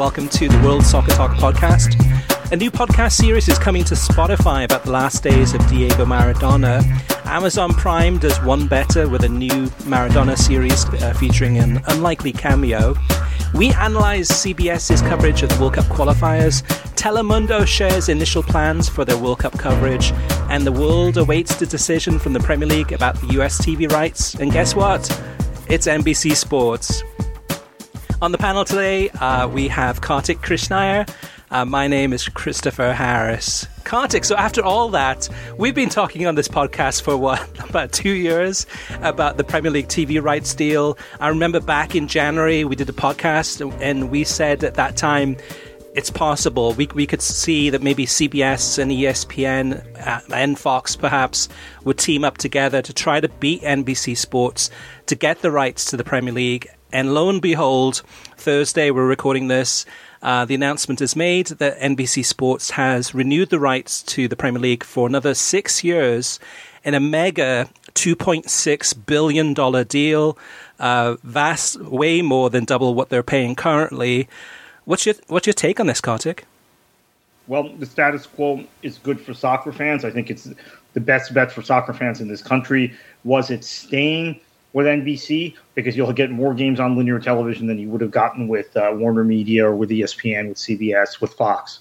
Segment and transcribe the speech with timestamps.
[0.00, 1.92] Welcome to the World Soccer Talk podcast.
[2.52, 6.82] A new podcast series is coming to Spotify about the last days of Diego Maradona.
[7.26, 12.94] Amazon Prime does one better with a new Maradona series uh, featuring an unlikely cameo.
[13.54, 16.62] We analyze CBS's coverage of the World Cup qualifiers.
[16.94, 20.12] Telemundo shares initial plans for their World Cup coverage,
[20.48, 24.34] and the world awaits the decision from the Premier League about the US TV rights.
[24.34, 25.10] And guess what?
[25.68, 27.02] It's NBC Sports.
[28.22, 31.10] On the panel today, uh, we have Kartik Krishnaiyer.
[31.50, 33.66] Uh, my name is Christopher Harris.
[33.84, 35.26] Kartik, so after all that,
[35.56, 38.66] we've been talking on this podcast for what, about two years
[39.00, 40.98] about the Premier League TV rights deal.
[41.18, 45.38] I remember back in January, we did a podcast and we said at that time,
[45.94, 46.74] it's possible.
[46.74, 51.48] We, we could see that maybe CBS and ESPN uh, and Fox perhaps
[51.84, 54.68] would team up together to try to beat NBC Sports
[55.06, 58.02] to get the rights to the Premier League and lo and behold,
[58.36, 59.86] Thursday, we're recording this.
[60.22, 64.60] Uh, the announcement is made that NBC Sports has renewed the rights to the Premier
[64.60, 66.38] League for another six years
[66.84, 70.38] in a mega $2.6 billion deal,
[70.78, 74.28] uh, vast, way more than double what they're paying currently.
[74.84, 76.44] What's your, what's your take on this, Kartik?
[77.46, 80.04] Well, the status quo is good for soccer fans.
[80.04, 80.48] I think it's
[80.92, 82.94] the best bet for soccer fans in this country.
[83.24, 84.40] Was it staying?
[84.72, 88.48] With NBC because you'll get more games on linear television than you would have gotten
[88.48, 91.80] with uh, Warner Media or with ESPN, with CBS, with Fox.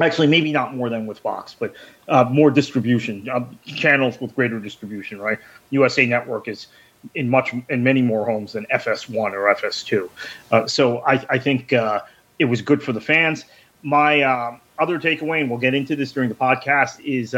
[0.00, 1.74] Actually, maybe not more than with Fox, but
[2.06, 5.20] uh, more distribution uh, channels with greater distribution.
[5.20, 5.38] Right?
[5.70, 6.68] USA Network is
[7.14, 10.08] in much in many more homes than FS1 or FS2.
[10.52, 12.00] Uh, so I, I think uh,
[12.38, 13.44] it was good for the fans.
[13.82, 17.34] My uh, other takeaway, and we'll get into this during the podcast, is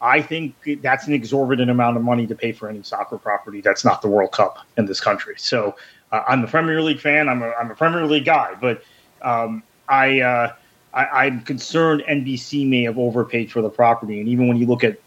[0.00, 3.84] I think that's an exorbitant amount of money to pay for any soccer property that's
[3.84, 5.34] not the World Cup in this country.
[5.38, 5.76] So
[6.12, 7.28] uh, I'm a Premier League fan.
[7.28, 8.82] I'm a, I'm a Premier League guy, but
[9.22, 10.52] um, I, uh,
[10.94, 14.20] I am concerned NBC may have overpaid for the property.
[14.20, 14.98] And even when you look at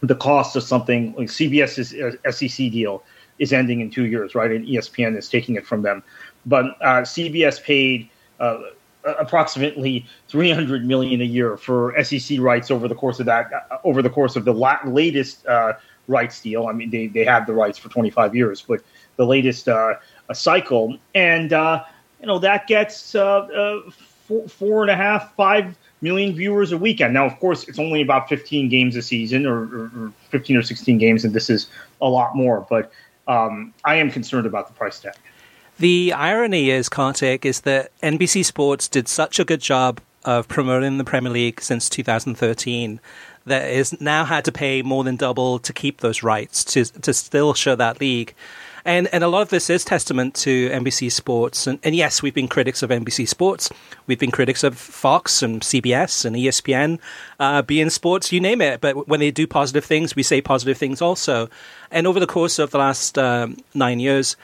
[0.00, 3.02] the cost of something like CBS's uh, SEC deal
[3.38, 4.50] is ending in two years, right?
[4.50, 6.02] And ESPN is taking it from them,
[6.46, 8.08] but uh, CBS paid
[8.38, 8.60] uh,
[9.04, 14.02] approximately 300 million a year for SEC rights over the course of that uh, over
[14.02, 15.74] the course of the la- latest uh,
[16.08, 16.66] rights deal.
[16.66, 18.80] I mean, they they had the rights for 25 years, but
[19.16, 19.94] the latest uh,
[20.32, 21.84] cycle, and uh,
[22.20, 26.78] you know that gets uh, uh, four, four and a half, five million viewers a
[26.78, 27.14] weekend.
[27.14, 30.62] Now, of course, it's only about 15 games a season, or, or, or 15 or
[30.62, 31.68] 16 games, and this is
[32.00, 32.66] a lot more.
[32.68, 32.92] But
[33.26, 35.14] um, I am concerned about the price tag.
[35.78, 40.98] The irony is, Kartik, is that NBC Sports did such a good job of promoting
[40.98, 43.00] the Premier League since 2013
[43.46, 47.12] that is now had to pay more than double to keep those rights to to
[47.12, 48.34] still show that league.
[48.86, 51.66] And and a lot of this is testament to NBC Sports.
[51.66, 53.70] And, and yes, we've been critics of NBC Sports.
[54.06, 56.98] We've been critics of Fox and CBS and ESPN,
[57.40, 58.80] uh, beIN Sports, you name it.
[58.80, 61.48] But when they do positive things, we say positive things also.
[61.90, 64.36] And over the course of the last um, nine years,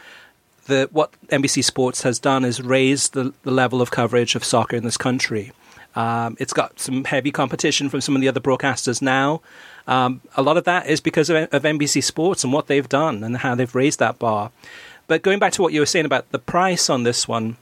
[0.66, 4.76] the, what NBC Sports has done is raise the, the level of coverage of soccer
[4.76, 5.52] in this country.
[5.96, 9.40] Um, it's got some heavy competition from some of the other broadcasters now.
[9.86, 13.24] Um, a lot of that is because of, of, NBC Sports and what they've done
[13.24, 14.52] and how they've raised that bar.
[15.08, 17.56] But going back to what you were saying about the price on this one,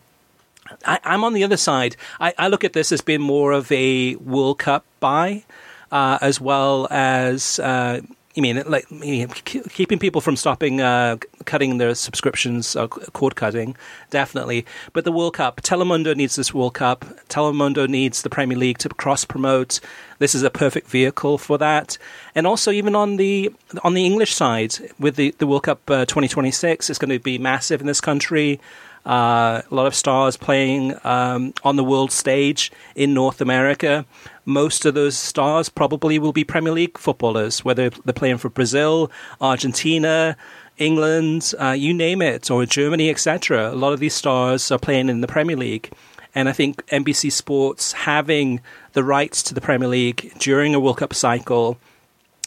[0.85, 1.97] I, am on the other side.
[2.21, 5.45] I, I, look at this as being more of a World Cup buy,
[5.91, 8.03] uh, as well as uh,
[8.35, 11.17] you mean like you know, keeping people from stopping uh,
[11.49, 13.75] cutting their subscriptions, uh, cord cutting,
[14.11, 14.65] definitely.
[14.93, 17.05] But the World Cup, Telemundo needs this World Cup.
[17.29, 19.81] Telemundo needs the Premier League to cross promote.
[20.21, 21.99] This is a perfect vehicle for that.
[22.35, 23.53] And also, even on the
[23.83, 27.39] on the English side, with the the World Cup uh, 2026, it's going to be
[27.39, 28.61] massive in this country.
[29.07, 34.05] Uh, a lot of stars playing um, on the world stage in North America.
[34.45, 39.11] Most of those stars probably will be Premier League footballers, whether they're playing for Brazil,
[39.41, 40.37] Argentina,
[40.79, 43.71] England, uh, you name it, or Germany, etc.
[43.71, 45.91] A lot of these stars are playing in the Premier League.
[46.35, 48.61] And I think NBC Sports having
[48.93, 51.79] the rights to the Premier League during a World Cup cycle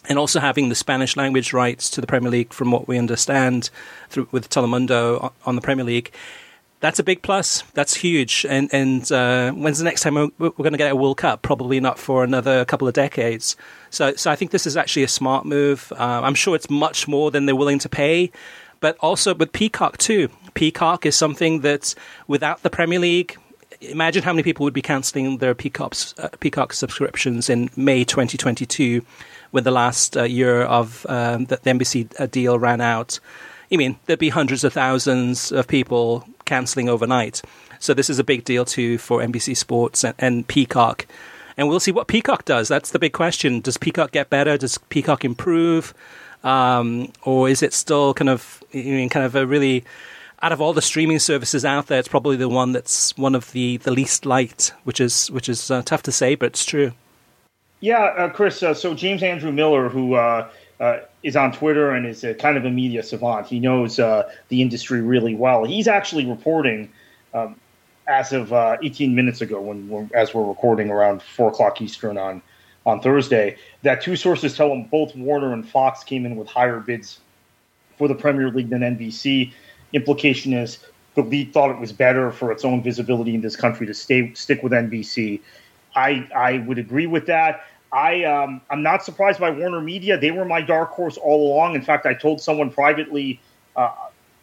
[0.07, 3.69] and also having the Spanish language rights to the Premier League, from what we understand
[4.09, 6.11] through, with Telemundo on the Premier League,
[6.79, 7.61] that's a big plus.
[7.73, 8.45] That's huge.
[8.49, 11.43] And and uh, when's the next time we're, we're going to get a World Cup?
[11.43, 13.55] Probably not for another couple of decades.
[13.91, 15.93] So so I think this is actually a smart move.
[15.95, 18.31] Uh, I'm sure it's much more than they're willing to pay,
[18.79, 20.29] but also with Peacock too.
[20.55, 21.93] Peacock is something that
[22.27, 23.37] without the Premier League.
[23.81, 29.03] Imagine how many people would be cancelling their Peacock's, uh, Peacock subscriptions in May 2022
[29.49, 33.19] when the last uh, year of um, the, the NBC uh, deal ran out.
[33.71, 37.41] I mean, there'd be hundreds of thousands of people cancelling overnight.
[37.79, 41.07] So this is a big deal too for NBC Sports and, and Peacock.
[41.61, 42.67] And we'll see what Peacock does.
[42.67, 43.61] That's the big question.
[43.61, 44.57] Does Peacock get better?
[44.57, 45.93] Does Peacock improve?
[46.43, 49.83] Um, or is it still kind of, I mean, kind of a really,
[50.41, 53.51] out of all the streaming services out there, it's probably the one that's one of
[53.51, 56.93] the, the least liked, which is which is uh, tough to say, but it's true.
[57.79, 58.63] Yeah, uh, Chris.
[58.63, 60.49] Uh, so James Andrew Miller, who uh,
[60.79, 63.45] uh, is on Twitter and is kind of a media savant.
[63.45, 65.63] He knows uh, the industry really well.
[65.63, 66.89] He's actually reporting
[67.35, 67.55] um,
[68.07, 72.17] as of uh, 18 minutes ago, when, when, as we're recording around four o'clock Eastern
[72.17, 72.41] on
[72.83, 76.79] on Thursday, that two sources tell him both Warner and Fox came in with higher
[76.79, 77.19] bids
[77.97, 79.53] for the Premier League than NBC.
[79.93, 80.79] Implication is
[81.13, 84.33] the league thought it was better for its own visibility in this country to stay
[84.33, 85.41] stick with NBC.
[85.95, 87.65] I I would agree with that.
[87.91, 90.17] I um, I'm not surprised by Warner Media.
[90.17, 91.75] They were my dark horse all along.
[91.75, 93.39] In fact, I told someone privately
[93.75, 93.91] uh,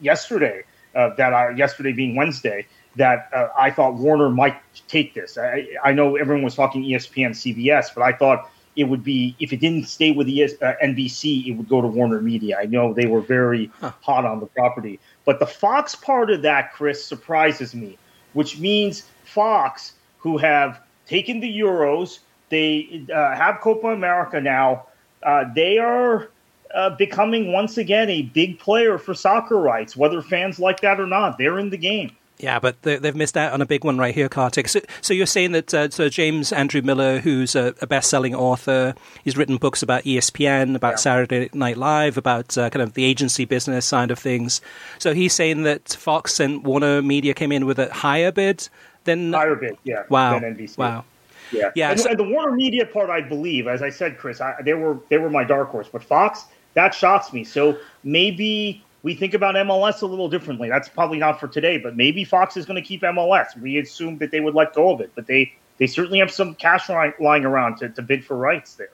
[0.00, 0.62] yesterday
[0.94, 2.66] uh, that I yesterday being Wednesday
[2.98, 4.56] that uh, I thought Warner might
[4.86, 5.38] take this.
[5.38, 9.52] I, I, know everyone was talking ESPN, CBS, but I thought it would be if
[9.52, 12.58] it didn't stay with ES, uh, NBC, it would go to Warner Media.
[12.60, 13.92] I know they were very huh.
[14.02, 17.98] hot on the property, but the Fox part of that, Chris, surprises me.
[18.34, 24.86] Which means Fox, who have taken the Euros they uh, have Copa America now.
[25.22, 26.30] Uh, they are
[26.74, 31.06] uh, becoming once again a big player for soccer rights, whether fans like that or
[31.06, 31.38] not.
[31.38, 32.16] They're in the game.
[32.40, 34.68] Yeah, but they, have missed out on a big one right here, Kartik.
[34.68, 38.94] So, so you're saying that uh, so James Andrew Miller, who's a, a, best-selling author,
[39.24, 40.96] he's written books about ESPN, about yeah.
[40.96, 44.60] Saturday Night Live, about uh, kind of the agency business side of things.
[44.98, 48.68] So he's saying that Fox and Warner Media came in with a higher bid
[49.04, 50.78] than higher bid, yeah, wow, than NBC.
[50.78, 51.04] Wow.
[51.50, 51.90] Yeah, yeah.
[51.90, 54.74] And, so, and, the Warner Media part, I believe, as I said, Chris, I, they
[54.74, 56.44] were they were my dark horse, but Fox
[56.78, 57.44] that shocks me.
[57.44, 60.68] So maybe we think about MLS a little differently.
[60.68, 63.58] That's probably not for today, but maybe Fox is going to keep MLS.
[63.58, 66.54] We assumed that they would let go of it, but they they certainly have some
[66.54, 68.90] cash lying, around to, to bid for rights there.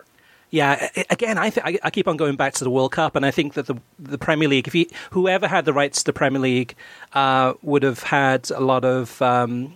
[0.51, 3.33] Yeah, again, I, th- I keep on going back to the World Cup, and I
[3.33, 6.77] think that the the Premier League, if whoever had the rights to the Premier League,
[7.15, 9.75] uh, would have had a lot of um,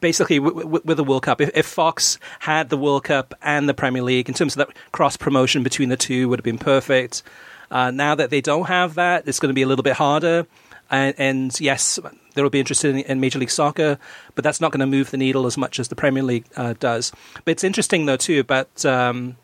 [0.00, 3.68] basically w- w- with the World Cup, if, if, Fox had the World Cup and
[3.68, 6.56] the Premier League, in terms of that cross promotion between the two, would have been
[6.56, 7.22] perfect.
[7.72, 10.46] Uh, now that they don't have that, it's going to be a little bit harder.
[10.90, 11.98] And, and yes,
[12.34, 13.98] they will be interested in, in, Major League Soccer,
[14.34, 16.74] but that's not going to move the needle as much as the Premier League uh,
[16.78, 17.12] does.
[17.46, 19.36] But it's interesting though too about um,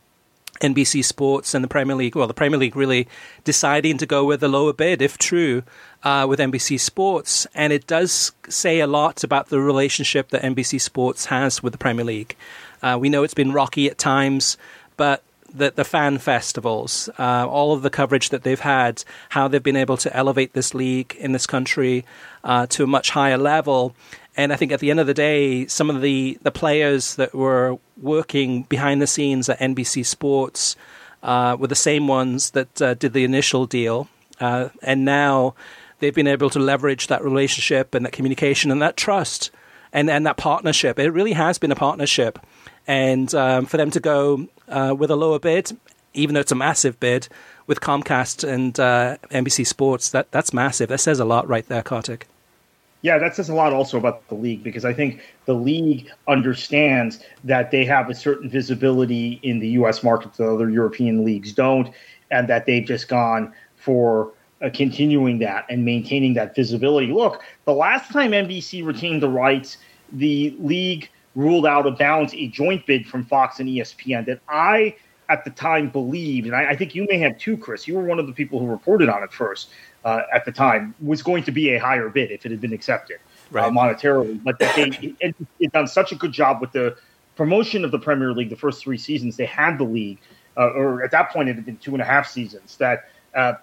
[0.61, 2.17] NBC Sports and the Premier League.
[2.17, 3.09] Well, the Premier League really
[3.45, 5.63] deciding to go with a lower bid, if true,
[6.03, 7.47] uh, with NBC Sports.
[7.55, 11.79] And it does say a lot about the relationship that NBC Sports has with the
[11.79, 12.37] Premier League.
[12.83, 14.59] Uh, we know it's been rocky at times,
[14.97, 19.63] but the, the fan festivals, uh, all of the coverage that they've had, how they've
[19.63, 22.05] been able to elevate this league in this country
[22.45, 23.95] uh, to a much higher level.
[24.37, 27.35] And I think at the end of the day, some of the, the players that
[27.35, 30.77] were working behind the scenes at NBC Sports
[31.23, 34.09] uh, were the same ones that uh, did the initial deal.
[34.41, 35.55] Uh, and now
[35.99, 39.51] they've been able to leverage that relationship and that communication and that trust
[39.93, 40.99] and, and that partnership.
[40.99, 42.39] It really has been a partnership.
[42.87, 45.77] And um, for them to go uh, with a lower bid,
[46.15, 47.29] even though it's a massive bid,
[47.67, 50.89] with Comcast and uh, NBC Sports, that, that's massive.
[50.89, 52.27] That says a lot right there, Kartik.
[53.03, 57.21] Yeah, that says a lot also about the league because I think the league understands
[57.45, 60.03] that they have a certain visibility in the U.S.
[60.03, 61.95] market that other European leagues don't,
[62.31, 64.33] and that they've just gone for
[64.63, 67.13] uh, continuing that and maintaining that visibility.
[67.13, 69.77] Look, the last time NBC retained the rights,
[70.13, 74.97] the league ruled out of bounds a joint bid from Fox and ESPN that I
[75.29, 77.87] at the time believed, and I, I, think you may have too, Chris.
[77.87, 79.71] You were one of the people who reported on it first
[80.05, 80.95] uh, at the time.
[81.01, 83.21] Was going to be a higher bid if it had been accepted uh,
[83.51, 83.65] right.
[83.67, 86.97] uh, monetarily, but that they it, done such a good job with the
[87.37, 89.37] promotion of the Premier League the first three seasons.
[89.37, 90.19] They had the league,
[90.57, 92.77] uh, or at that point it had been two and a half seasons.
[92.77, 93.55] That uh,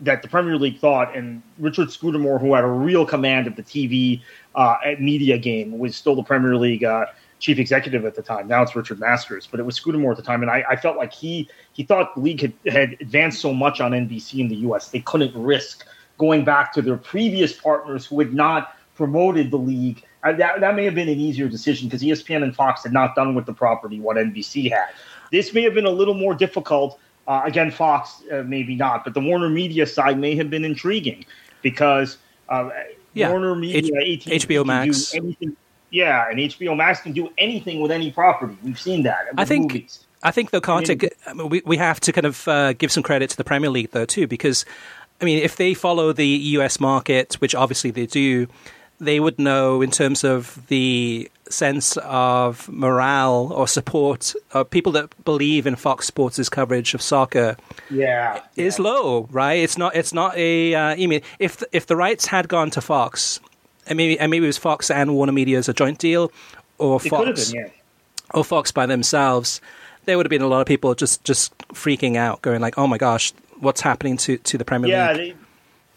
[0.00, 3.62] that the Premier League thought, and Richard Scudamore, who had a real command of the
[3.62, 4.20] TV
[4.54, 6.84] uh, media game, was still the Premier League
[7.38, 8.48] chief executive at the time.
[8.48, 10.96] Now it's Richard Masters, but it was Scudamore at the time, and I, I, felt
[10.96, 14.56] like he he thought the league had, had advanced so much on NBC in the
[14.56, 14.88] U.S.
[14.88, 15.86] they couldn't risk
[16.18, 20.02] going back to their previous partners who had not promoted the league.
[20.24, 23.14] Uh, that, that may have been an easier decision because ESPN and Fox had not
[23.14, 24.88] done with the property what NBC had.
[25.30, 26.98] This may have been a little more difficult.
[27.28, 31.24] Uh, again, Fox uh, maybe not, but the Warner Media side may have been intriguing
[31.62, 32.18] because
[32.48, 32.70] uh,
[33.14, 33.30] yeah.
[33.30, 35.56] Warner Media, H- HBO Max, anything
[35.90, 38.56] yeah, and HBO Max can do anything with any property.
[38.62, 39.26] We've seen that.
[39.36, 39.72] I think.
[39.72, 40.02] Movies.
[40.22, 43.02] I think though, Kartik, I mean, we we have to kind of uh, give some
[43.02, 44.64] credit to the Premier League though too, because
[45.20, 48.48] I mean, if they follow the US market, which obviously they do,
[48.98, 55.24] they would know in terms of the sense of morale or support of people that
[55.24, 57.56] believe in Fox Sports' coverage of soccer.
[57.90, 58.84] Yeah, is yeah.
[58.84, 59.54] low, right?
[59.54, 59.94] It's not.
[59.94, 60.74] It's not a.
[60.74, 63.40] Uh, I mean, if if the rights had gone to Fox,
[63.86, 66.32] and maybe and maybe it was Fox and Warner Media as a joint deal,
[66.78, 67.68] or it Fox, been, yeah.
[68.34, 69.60] or Fox by themselves.
[70.04, 72.86] There would have been a lot of people just just freaking out, going like, "Oh
[72.86, 75.36] my gosh, what's happening to to the Premier yeah, League?"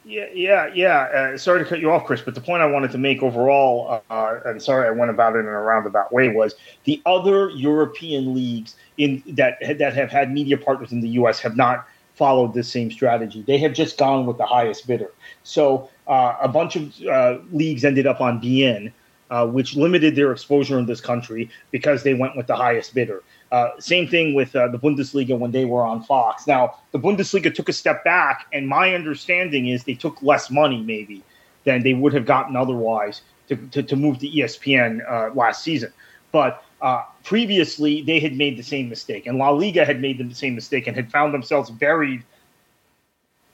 [0.09, 1.01] Yeah, yeah, yeah.
[1.33, 4.01] Uh, sorry to cut you off, Chris, but the point I wanted to make overall,
[4.09, 8.33] uh, and sorry I went about it in a roundabout way, was the other European
[8.33, 11.39] leagues in that that have had media partners in the U.S.
[11.41, 13.43] have not followed this same strategy.
[13.43, 15.11] They have just gone with the highest bidder.
[15.43, 18.91] So uh, a bunch of uh, leagues ended up on beIN,
[19.29, 23.21] uh, which limited their exposure in this country because they went with the highest bidder.
[23.51, 26.45] Uh, same thing with uh, the Bundesliga when they were on Fox.
[26.45, 30.81] Now, the Bundesliga took a step back, and my understanding is they took less money,
[30.81, 31.23] maybe,
[31.63, 35.91] than they would have gotten otherwise to, to, to move to ESPN uh, last season.
[36.31, 36.63] But
[37.23, 40.85] previously, they had made the same mistake, and La Liga had made the same mistake
[40.85, 42.23] and had found themselves buried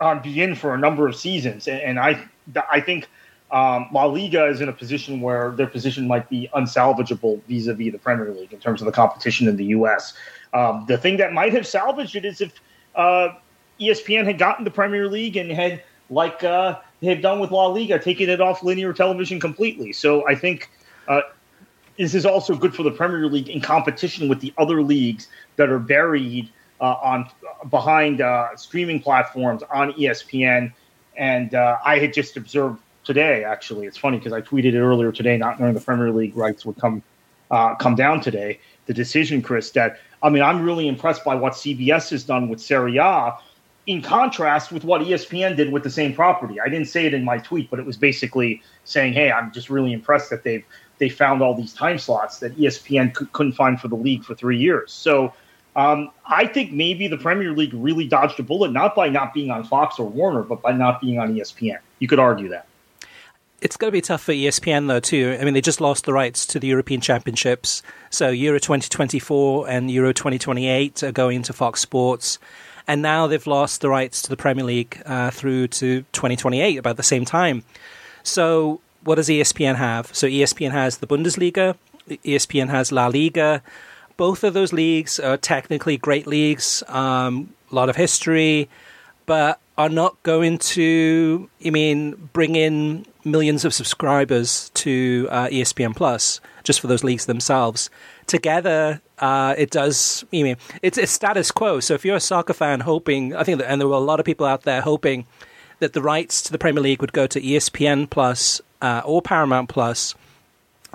[0.02, 1.68] on beIN for a number of seasons.
[1.68, 2.22] And, and I
[2.70, 3.08] I think
[3.52, 8.00] um, La Liga is in a position where their position might be unsalvageable vis-a-vis the
[8.00, 10.14] Premier League in terms of the competition in the U.S.
[10.54, 12.54] Um, the thing that might have salvaged it is if
[12.96, 13.30] uh,
[13.80, 18.00] ESPN had gotten the Premier League and had, like uh, they've done with La Liga,
[18.00, 19.94] taken it off linear television completely.
[19.94, 20.70] So I think
[21.08, 21.22] uh,
[21.98, 25.70] this is also good for the Premier League in competition with the other leagues that
[25.70, 26.50] are buried
[26.82, 27.30] uh, on
[27.70, 30.74] behind uh, streaming platforms on ESPN
[31.18, 35.12] and uh, I had just observed today, actually, it's funny because I tweeted it earlier
[35.12, 37.02] today, not knowing the Premier League rights would come
[37.52, 38.60] uh, come down today.
[38.88, 42.60] The decision, Chris, that I mean, I'm really impressed by what CBS has done with
[42.60, 43.34] Serie A,
[43.88, 46.60] in contrast with what ESPN did with the same property.
[46.60, 49.70] I didn't say it in my tweet, but it was basically saying, "Hey, I'm just
[49.70, 50.66] really impressed that they've
[50.98, 54.34] they found all these time slots that ESPN c- couldn't find for the league for
[54.36, 55.34] three years." So
[55.76, 59.52] um, I think maybe the Premier League really dodged a bullet, not by not being
[59.52, 61.80] on Fox or Warner, but by not being on ESPN.
[62.00, 62.66] You could argue that.
[63.66, 65.36] It's going to be tough for ESPN, though, too.
[65.42, 67.82] I mean, they just lost the rights to the European Championships.
[68.12, 72.38] So Euro 2024 and Euro 2028 are going to Fox Sports.
[72.88, 76.98] And now they've lost the rights to the Premier League uh, through to 2028, about
[76.98, 77.64] the same time.
[78.22, 80.16] So what does ESPN have?
[80.16, 81.76] So ESPN has the Bundesliga,
[82.08, 83.64] ESPN has La Liga,
[84.16, 88.70] both of those leagues are technically great leagues, um, a lot of history,
[89.26, 95.96] but are not going to, I mean, bring in millions of subscribers to uh, ESPN
[95.96, 97.90] Plus just for those leagues themselves.
[98.28, 100.26] Together, uh, it does.
[100.34, 101.80] I mean, it's, it's status quo.
[101.80, 104.20] So if you're a soccer fan, hoping, I think, that, and there were a lot
[104.20, 105.26] of people out there hoping
[105.80, 109.70] that the rights to the Premier League would go to ESPN Plus uh, or Paramount
[109.70, 110.16] Plus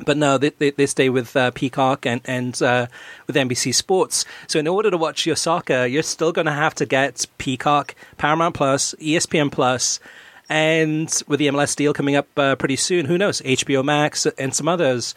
[0.04, 2.86] but no, they, they, they stay with uh, Peacock and, and uh,
[3.26, 4.24] with NBC Sports.
[4.46, 7.94] So in order to watch your soccer, you're still going to have to get Peacock,
[8.16, 10.00] Paramount Plus, ESPN Plus,
[10.50, 14.52] and with the MLS deal coming up uh, pretty soon, who knows, HBO Max and
[14.52, 15.14] some others.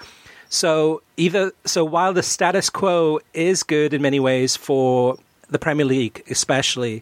[0.48, 5.18] So either so while the status quo is good in many ways for
[5.50, 7.02] the Premier League, especially,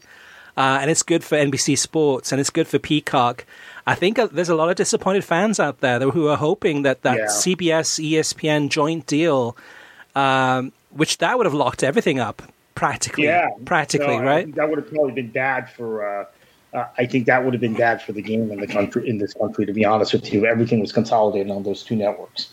[0.55, 3.45] uh, and it's good for NBC Sports and it's good for Peacock.
[3.85, 7.01] I think uh, there's a lot of disappointed fans out there who are hoping that
[7.01, 7.25] that yeah.
[7.25, 9.57] CBS ESPN joint deal,
[10.15, 12.41] um, which that would have locked everything up
[12.75, 13.25] practically.
[13.25, 14.55] Yeah, practically, no, right?
[14.55, 16.21] That would have probably been bad for.
[16.21, 16.25] Uh,
[16.73, 19.17] uh, I think that would have been bad for the game in the country in
[19.17, 19.65] this country.
[19.65, 22.49] To be honest with you, everything was consolidated on those two networks.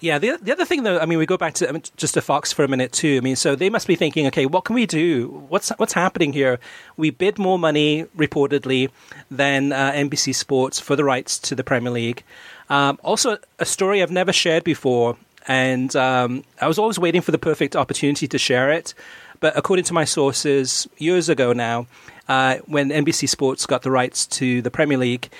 [0.00, 2.14] Yeah, the the other thing though, I mean, we go back to I mean, just
[2.14, 3.18] to Fox for a minute too.
[3.18, 5.44] I mean, so they must be thinking, okay, what can we do?
[5.48, 6.58] What's what's happening here?
[6.96, 8.90] We bid more money reportedly
[9.30, 12.24] than uh, NBC Sports for the rights to the Premier League.
[12.70, 17.32] Um, also, a story I've never shared before, and um, I was always waiting for
[17.32, 18.94] the perfect opportunity to share it.
[19.40, 21.86] But according to my sources, years ago now,
[22.28, 25.30] uh, when NBC Sports got the rights to the Premier League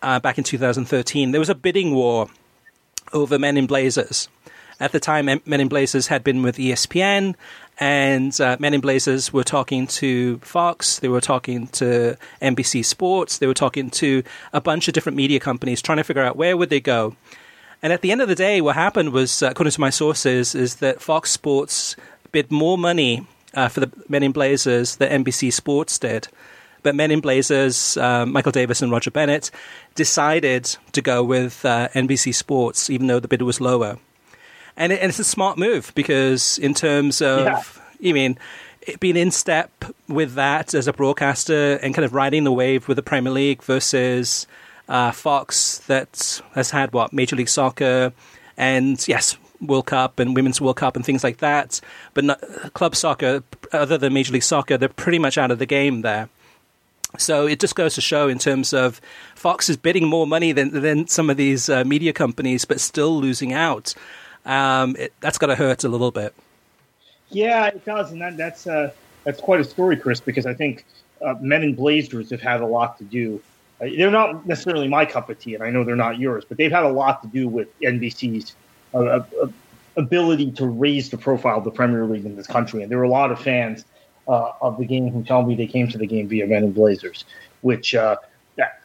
[0.00, 2.28] uh, back in 2013, there was a bidding war
[3.12, 4.28] over Men in Blazers.
[4.80, 7.34] At the time, Men in Blazers had been with ESPN,
[7.78, 13.38] and uh, Men in Blazers were talking to Fox, they were talking to NBC Sports,
[13.38, 14.22] they were talking to
[14.52, 17.14] a bunch of different media companies, trying to figure out where would they go.
[17.82, 20.54] And at the end of the day, what happened was, uh, according to my sources,
[20.54, 21.96] is that Fox Sports
[22.32, 26.28] bid more money uh, for the Men in Blazers than NBC Sports did.
[26.82, 29.50] But Men in Blazers, uh, Michael Davies and Roger Bennett,
[29.94, 33.98] decided to go with uh, NBC Sports, even though the bid was lower.
[34.76, 37.62] And, it, and, it's a smart move because, in terms of, yeah.
[38.00, 38.38] you mean,
[38.98, 39.70] being in step
[40.08, 43.62] with that as a broadcaster and kind of riding the wave with the Premier League
[43.62, 44.46] versus
[44.88, 48.12] uh, Fox that has had what Major League Soccer
[48.56, 51.80] and yes, World Cup and Women's World Cup and things like that.
[52.14, 52.40] But not,
[52.74, 53.42] club soccer,
[53.72, 56.28] other than Major League Soccer, they're pretty much out of the game there.
[57.18, 59.00] So it just goes to show in terms of
[59.34, 63.18] Fox is bidding more money than than some of these uh, media companies, but still
[63.18, 63.94] losing out.
[64.46, 66.34] Um, it, that's got to hurt a little bit.
[67.30, 68.92] Yeah, it does, and that, that's uh,
[69.24, 70.20] that's quite a story, Chris.
[70.20, 70.84] Because I think
[71.22, 73.42] uh, Men in Blazers have had a lot to do.
[73.80, 76.56] Uh, they're not necessarily my cup of tea, and I know they're not yours, but
[76.56, 78.54] they've had a lot to do with NBC's
[79.96, 82.82] ability to raise the profile of the Premier League in this country.
[82.82, 83.84] And there were a lot of fans
[84.28, 86.72] uh, of the game who tell me they came to the game via Men in
[86.72, 87.24] Blazers,
[87.60, 88.16] which uh,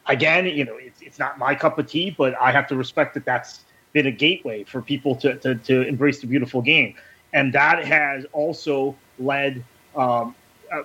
[0.06, 3.14] again, you know, it's, it's not my cup of tea, but I have to respect
[3.14, 3.60] that that's
[3.92, 6.94] been a gateway for people to, to, to embrace the beautiful game.
[7.32, 9.64] And that has also led.
[9.94, 10.34] Um,
[10.72, 10.82] uh,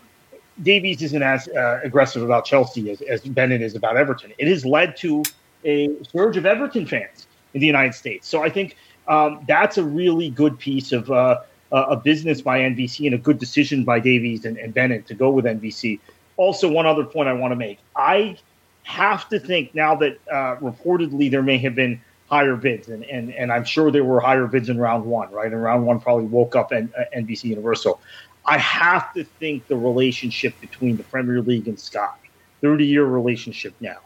[0.62, 4.34] Davies isn't as uh, aggressive about Chelsea as, as Bennett is about Everton.
[4.38, 5.24] It has led to
[5.66, 8.28] a surge of Everton fans in the United States.
[8.28, 8.76] So I think
[9.08, 13.40] um, that's a really good piece of uh, a business by NBC and a good
[13.40, 16.00] decision by Davies and, and Bennett to go with NBC.
[16.38, 18.38] Also, one other point I want to make: I
[18.84, 23.34] have to think now that uh, reportedly there may have been higher bids, and, and
[23.34, 25.52] and I'm sure there were higher bids in round one, right?
[25.52, 28.00] And round one probably woke up N- uh, NBC Universal.
[28.46, 32.14] I have to think the relationship between the Premier League and Sky,
[32.62, 34.00] 30 year relationship now,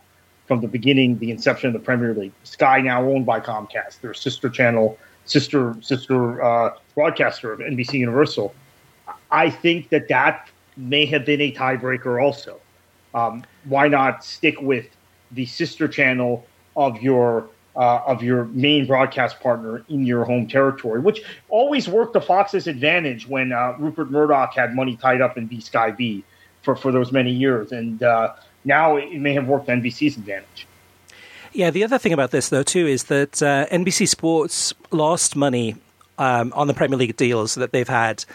[0.47, 2.31] from the beginning, the inception of the Premier League.
[2.43, 8.53] Sky now owned by Comcast, their sister channel, sister sister uh, broadcaster of NBC Universal.
[9.29, 12.21] I think that that may have been a tiebreaker.
[12.23, 12.59] Also,
[13.13, 14.87] um, why not stick with
[15.31, 20.99] the sister channel of your uh, of your main broadcast partner in your home territory,
[20.99, 25.47] which always worked to Fox's advantage when uh, Rupert Murdoch had money tied up in
[25.47, 26.23] BSkyB
[26.63, 27.71] for, for those many years.
[27.71, 28.33] And uh,
[28.67, 30.67] now it may have worked to NBC's advantage.
[31.53, 35.75] Yeah, the other thing about this, though, too, is that uh, NBC Sports lost money
[36.19, 38.25] um, on the Premier League deals that they've had,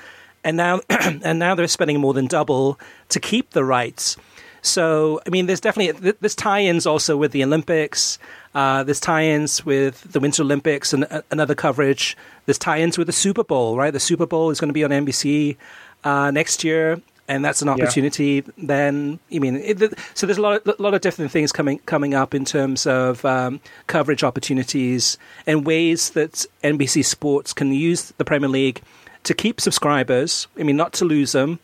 [0.43, 4.17] and now and now they're spending more than double to keep the rights.
[4.65, 8.19] So, I mean, there's definitely this tie-ins also with the Olympics.
[8.55, 12.17] Uh, there's tie-ins with the Winter Olympics and uh, another coverage.
[12.47, 13.93] There's tie-ins with the Super Bowl, right?
[13.93, 15.57] The Super Bowl is going to be on NBC
[16.05, 18.35] uh, next year and that's an opportunity.
[18.35, 18.53] Yeah.
[18.59, 22.15] Then I mean, it, so there's a lot, of, lot of different things coming coming
[22.15, 28.25] up in terms of um, coverage opportunities and ways that NBC Sports can use the
[28.25, 28.83] Premier League
[29.25, 30.47] to keep subscribers.
[30.59, 31.59] I mean, not to lose them.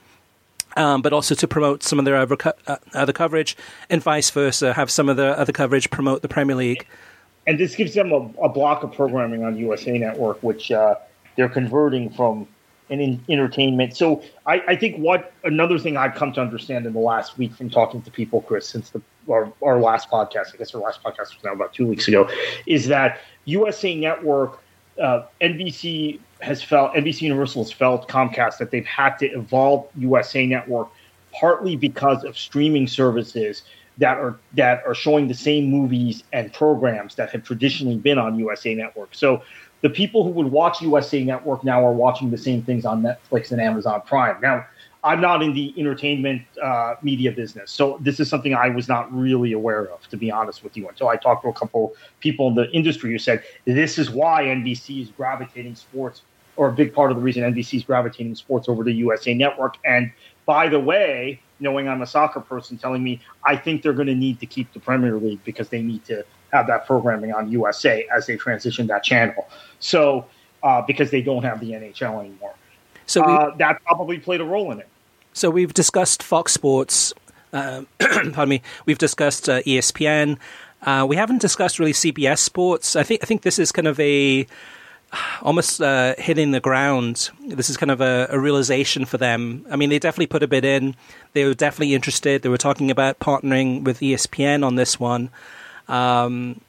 [0.77, 3.57] Um, but also to promote some of their other, co- uh, other coverage,
[3.91, 6.87] and vice versa, have some of their other coverage promote the Premier League.
[7.49, 10.95] And this gives them a, a block of programming on USA Network, which uh,
[11.37, 12.47] they're converting from
[12.91, 13.97] and in entertainment.
[13.97, 17.55] So I, I, think what another thing I've come to understand in the last week
[17.55, 21.03] from talking to people, Chris, since the our, our last podcast, I guess our last
[21.03, 22.29] podcast was now about two weeks ago,
[22.67, 24.63] is that USA Network,
[25.01, 30.47] uh, NBC has felt, NBC Universal has felt Comcast that they've had to evolve USA
[30.47, 30.89] Network
[31.33, 33.63] partly because of streaming services
[33.99, 38.39] that are that are showing the same movies and programs that have traditionally been on
[38.39, 39.15] USA Network.
[39.15, 39.43] So
[39.81, 43.53] the people who would watch USA Network now are watching the same things on Netflix
[43.53, 44.41] and Amazon Prime.
[44.41, 44.67] Now,
[45.05, 49.13] I'm not in the entertainment uh, media business, so this is something I was not
[49.13, 52.49] really aware of, to be honest with you, until I talked to a couple people
[52.49, 56.23] in the industry who said this is why NBC is gravitating sports,
[56.57, 59.77] or a big part of the reason NBC is gravitating sports over to USA Network.
[59.85, 60.11] And
[60.47, 64.15] by the way, knowing I'm a soccer person, telling me I think they're going to
[64.15, 68.07] need to keep the Premier League because they need to have that programming on USA
[68.15, 69.49] as they transition that channel.
[69.81, 70.27] So
[70.63, 72.55] uh, because they don't have the NHL anymore.
[73.07, 74.89] So we, uh, that probably played a role in it.
[75.33, 77.13] So we've discussed Fox Sports.
[77.53, 78.63] Uh, pardon me.
[78.87, 80.39] We've discussed uh, ESPN.
[80.83, 82.97] Uh, we haven't discussed really CBS Sports.
[82.97, 84.47] I think I think this is kind of a
[85.43, 87.31] almost uh, hitting the ground.
[87.47, 89.65] This is kind of a, a, realization for them.
[89.71, 90.95] I mean, they definitely put a bit in.
[91.33, 92.43] They were definitely interested.
[92.43, 95.31] They were talking about partnering with ESPN on this one.
[95.89, 96.61] Um,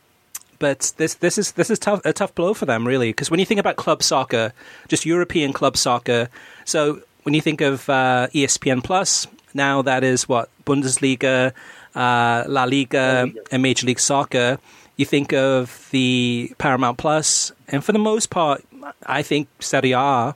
[0.59, 3.39] but this this is this is tough a tough blow for them really because when
[3.39, 4.53] you think about club soccer,
[4.87, 6.29] just European club soccer.
[6.65, 11.53] So when you think of uh, ESPN Plus, now that is what Bundesliga,
[11.95, 14.59] uh, La Liga, and Major League Soccer.
[14.99, 18.65] You think of the Paramount Plus, and for the most part,
[19.05, 20.35] I think Serie A.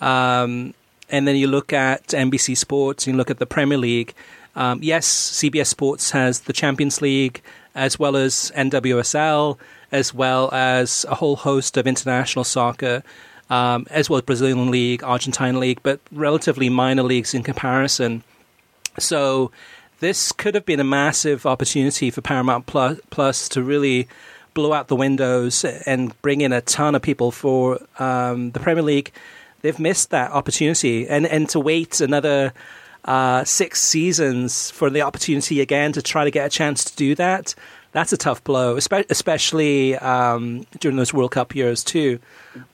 [0.00, 0.72] Um,
[1.10, 4.14] and then you look at NBC Sports, you look at the Premier League.
[4.54, 7.42] Um, yes, CBS Sports has the Champions League
[7.74, 9.58] as well as NWSL,
[9.90, 13.02] as well as a whole host of international soccer,
[13.50, 18.22] um, as well as Brazilian League, Argentine League, but relatively minor leagues in comparison.
[18.96, 19.50] So
[20.00, 24.08] this could have been a massive opportunity for Paramount Plus, Plus to really
[24.54, 28.82] blow out the windows and bring in a ton of people for um, the Premier
[28.82, 29.12] League.
[29.62, 32.52] They've missed that opportunity, and and to wait another
[33.04, 37.14] uh, six seasons for the opportunity again to try to get a chance to do
[37.16, 37.54] that.
[37.92, 42.20] That's a tough blow, especially um, during those World Cup years too.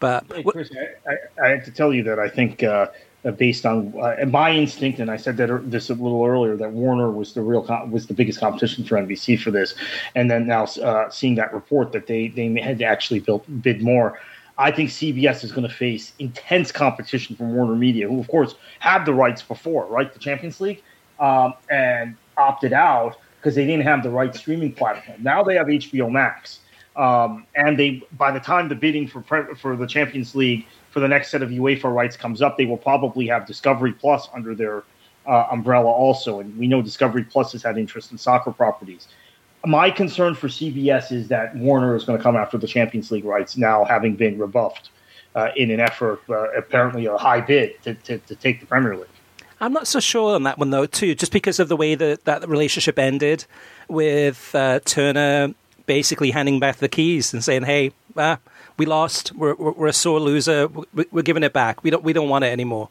[0.00, 2.88] But hey, Chris, I, I, I, have to tell you that I think uh,
[3.32, 7.10] based on uh, my instinct, and I said that this a little earlier, that Warner
[7.10, 9.74] was the real was the biggest competition for NBC for this,
[10.14, 14.20] and then now uh, seeing that report that they they had actually built bid more.
[14.56, 18.54] I think CBS is going to face intense competition from Warner Media, who, of course,
[18.78, 20.12] had the rights before, right?
[20.12, 20.80] The Champions League,
[21.18, 25.22] um, and opted out because they didn't have the right streaming platform.
[25.22, 26.60] Now they have HBO Max,
[26.96, 29.22] um, and they by the time the bidding for
[29.56, 32.78] for the Champions League for the next set of UEFA rights comes up, they will
[32.78, 34.83] probably have Discovery Plus under their
[35.26, 36.40] uh, umbrella also.
[36.40, 39.09] And we know Discovery Plus has had interest in soccer properties
[39.66, 43.24] my concern for CBS is that Warner is going to come after the Champions League
[43.24, 44.90] rights now, having been rebuffed
[45.35, 48.96] uh, in an effort, uh, apparently a high bid, to, to, to, take the Premier
[48.96, 49.09] League.
[49.61, 52.24] I'm not so sure on that one though, too, just because of the way that
[52.24, 53.46] that relationship ended
[53.88, 55.54] with uh, Turner
[55.87, 58.38] basically handing back the keys and saying, "Hey, ah,
[58.76, 59.32] we lost.
[59.34, 60.68] We're, we're, we're, a sore loser.
[60.68, 61.82] We're, we're, giving it back.
[61.82, 62.88] We don't we don't want it anymore."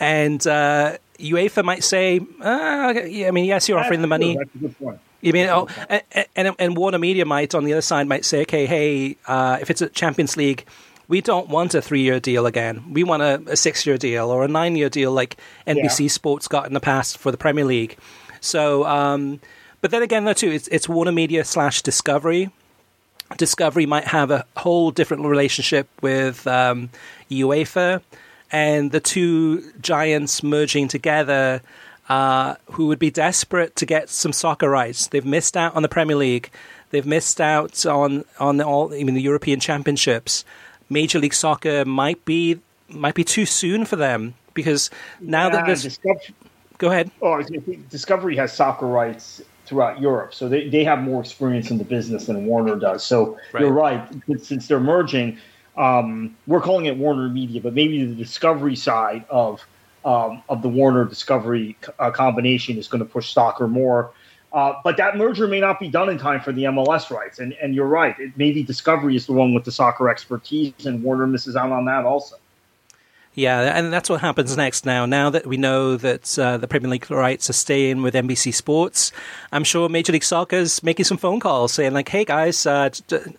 [0.00, 4.58] And uh, UEFA might say, ah, "I mean, yes, you're offering the money." That's a
[4.58, 6.02] good point you mean, oh, and,
[6.36, 9.70] and, and, Warner Media might, on the other side, might say, okay, hey, uh, if
[9.70, 10.64] it's a Champions League,
[11.08, 12.92] we don't want a three year deal again.
[12.92, 15.36] We want a, a six year deal or a nine year deal like
[15.66, 16.08] NBC yeah.
[16.08, 17.96] Sports got in the past for the Premier League.
[18.40, 19.40] So, um,
[19.80, 22.50] but then again, though, too, it's, it's Warner Media slash Discovery.
[23.36, 26.90] Discovery might have a whole different relationship with um,
[27.30, 28.00] UEFA,
[28.50, 31.60] and the two giants merging together
[32.08, 35.08] uh, who would be desperate to get some soccer rights.
[35.08, 36.50] They've missed out on the Premier League.
[36.90, 40.44] They've missed out on on all even the European Championships.
[40.88, 45.66] Major League Soccer might be might be too soon for them because now yeah, that
[45.66, 45.82] this.
[45.82, 46.34] Discovery,
[46.78, 47.10] go ahead.
[47.20, 47.42] Oh,
[47.90, 52.26] Discovery has soccer rights throughout Europe, so they, they have more experience in the business
[52.26, 53.04] than Warner does.
[53.04, 53.60] So right.
[53.60, 54.08] you're right.
[54.40, 55.38] Since they're merging,
[55.76, 59.64] um, we're calling it Warner Media, but maybe the Discovery side of
[60.04, 64.12] um, of the Warner Discovery uh, combination is going to push soccer more.
[64.52, 67.38] Uh, but that merger may not be done in time for the MLS rights.
[67.38, 68.18] And, and you're right.
[68.18, 71.84] It, maybe Discovery is the one with the soccer expertise, and Warner misses out on
[71.84, 72.36] that also.
[73.38, 75.06] Yeah, and that's what happens next now.
[75.06, 79.12] Now that we know that uh, the Premier League rights are staying with NBC Sports,
[79.52, 82.90] I'm sure Major League Soccer is making some phone calls saying, like, hey guys, uh,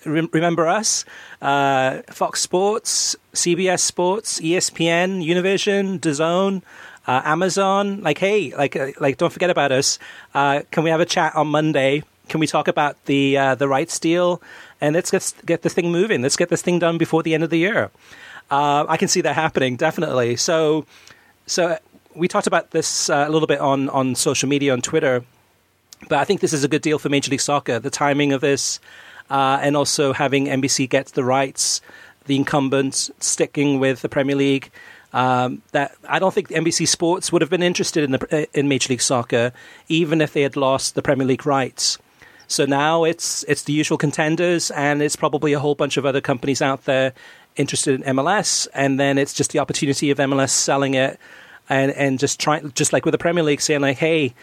[0.06, 1.04] remember us?
[1.42, 6.62] Uh, Fox Sports, CBS Sports, ESPN, Univision, DAZN.
[7.06, 10.00] Uh, Amazon, like, hey, like, uh, like, don't forget about us.
[10.34, 12.04] Uh, can we have a chat on Monday?
[12.30, 14.42] Can we talk about the the rights deal?
[14.80, 16.22] And let's get, get this thing moving.
[16.22, 17.92] Let's get this thing done before the end of the year.
[18.50, 20.36] Uh, I can see that happening definitely.
[20.36, 20.86] So,
[21.46, 21.78] so
[22.16, 25.24] we talked about this uh, a little bit on on social media on Twitter,
[26.08, 27.80] but I think this is a good deal for Major League Soccer.
[27.80, 28.80] The timing of this,
[29.30, 31.82] uh, and also having NBC get the rights,
[32.26, 34.72] the incumbents sticking with the Premier League.
[35.12, 38.90] Um, that I don't think NBC Sports would have been interested in the in Major
[38.90, 39.54] League Soccer,
[39.88, 41.98] even if they had lost the Premier League rights.
[42.48, 46.22] So now it's it's the usual contenders, and it's probably a whole bunch of other
[46.22, 47.14] companies out there
[47.60, 51.19] interested in MLS, and then it's just the opportunity of MLS selling it,
[51.69, 54.34] and and just trying just like with the Premier League, saying like, hey,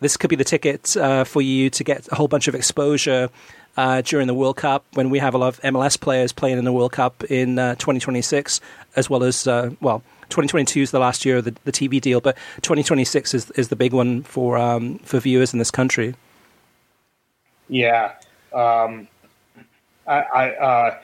[0.00, 3.30] this could be the ticket uh, for you to get a whole bunch of exposure
[3.76, 6.64] uh, during the World Cup when we have a lot of MLS players playing in
[6.64, 8.60] the World Cup in uh, 2026,
[8.96, 12.20] as well as, uh, well, 2022 is the last year of the, the TV deal,
[12.20, 16.14] but 2026 is, is the big one for, um, for viewers in this country.
[17.68, 18.14] Yeah.
[18.52, 19.08] Um,
[20.06, 20.98] I, I, uh,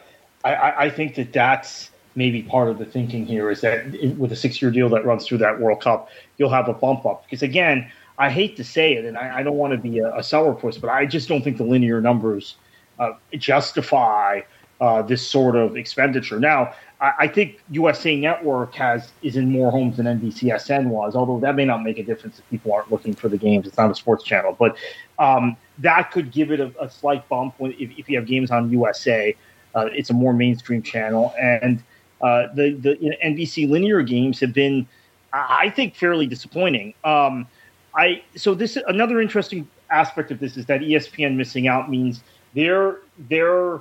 [0.45, 4.37] I, I think that that's maybe part of the thinking here is that with a
[4.37, 7.25] six year deal that runs through that World Cup, you'll have a bump up.
[7.25, 10.09] Because again, I hate to say it, and I, I don't want to be a,
[10.15, 12.57] a sourpuss, but I just don't think the linear numbers
[12.99, 14.41] uh, justify
[14.81, 16.39] uh, this sort of expenditure.
[16.39, 21.41] Now, I, I, think USA Network has is in more homes than NBCSN was, although
[21.41, 23.67] that may not make a difference if people aren't looking for the games.
[23.67, 24.77] It's not a sports channel, but
[25.19, 28.51] um, that could give it a, a slight bump when, if, if, you have games
[28.51, 29.35] on USA.
[29.75, 31.83] Uh, it's a more mainstream channel, and
[32.21, 34.87] uh, the the you know, NBC linear games have been,
[35.33, 36.95] I think, fairly disappointing.
[37.05, 37.47] Um,
[37.95, 42.23] I so this another interesting aspect of this is that ESPN missing out means
[42.55, 43.81] their their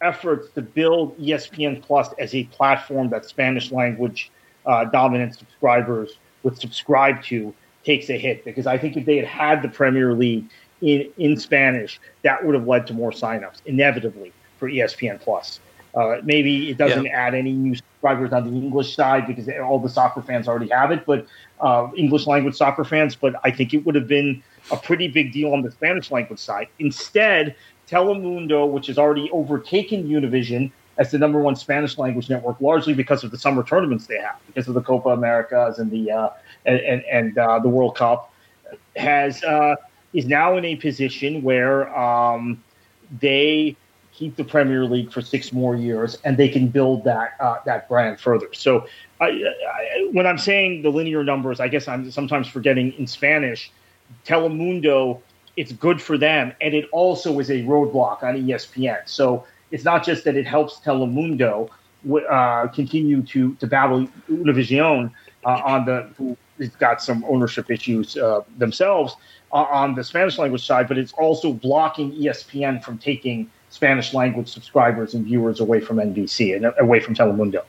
[0.00, 4.30] efforts to build ESPN Plus as a platform that Spanish language
[4.66, 7.54] uh, dominant subscribers would subscribe to
[7.84, 8.44] takes a hit.
[8.44, 10.44] Because I think if they had had the Premier League
[10.82, 14.32] in in Spanish, that would have led to more signups inevitably
[14.62, 15.58] for ESPN Plus.
[15.92, 17.26] Uh, maybe it doesn't yeah.
[17.26, 20.92] add any new subscribers on the English side because all the soccer fans already have
[20.92, 21.26] it, but
[21.60, 23.16] uh, English language soccer fans.
[23.16, 26.38] But I think it would have been a pretty big deal on the Spanish language
[26.38, 26.68] side.
[26.78, 27.56] Instead,
[27.88, 33.24] Telemundo, which has already overtaken Univision as the number one Spanish language network, largely because
[33.24, 36.28] of the summer tournaments they have, because of the Copa Americas and the uh,
[36.66, 38.32] and and, and uh, the World Cup,
[38.94, 39.74] has uh,
[40.14, 42.62] is now in a position where um,
[43.20, 43.76] they
[44.22, 47.88] keep the Premier League for six more years, and they can build that uh, that
[47.88, 48.46] brand further.
[48.52, 48.86] So,
[49.20, 53.72] I, I, when I'm saying the linear numbers, I guess I'm sometimes forgetting in Spanish.
[54.24, 55.20] Telemundo,
[55.56, 59.00] it's good for them, and it also is a roadblock on ESPN.
[59.06, 61.68] So it's not just that it helps Telemundo
[62.30, 65.10] uh, continue to to battle Univision
[65.44, 69.16] uh, on the who has got some ownership issues uh, themselves
[69.50, 74.48] uh, on the Spanish language side, but it's also blocking ESPN from taking Spanish language
[74.48, 77.64] subscribers and viewers away from NBC and away from Telemundo.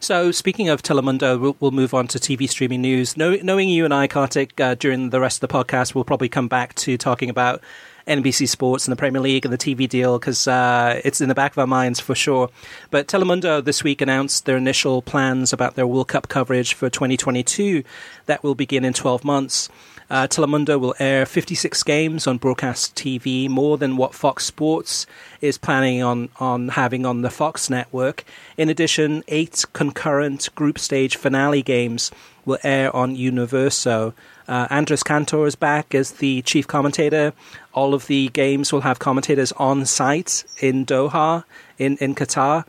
[0.00, 3.16] So, speaking of Telemundo, we'll, we'll move on to TV streaming news.
[3.16, 6.28] Know, knowing you and I, Kartik, uh, during the rest of the podcast, we'll probably
[6.28, 7.62] come back to talking about
[8.08, 11.34] NBC Sports and the Premier League and the TV deal because uh, it's in the
[11.34, 12.48] back of our minds for sure.
[12.90, 17.84] But Telemundo this week announced their initial plans about their World Cup coverage for 2022
[18.26, 19.68] that will begin in 12 months.
[20.10, 25.06] Uh, Telemundo will air 56 games on broadcast TV, more than what Fox Sports
[25.40, 28.24] is planning on, on having on the Fox network.
[28.56, 32.10] In addition, eight concurrent group stage finale games
[32.44, 34.12] will air on Universo.
[34.48, 37.32] Uh, Andres Cantor is back as the chief commentator.
[37.72, 41.44] All of the games will have commentators on site in Doha,
[41.78, 42.64] in, in Qatar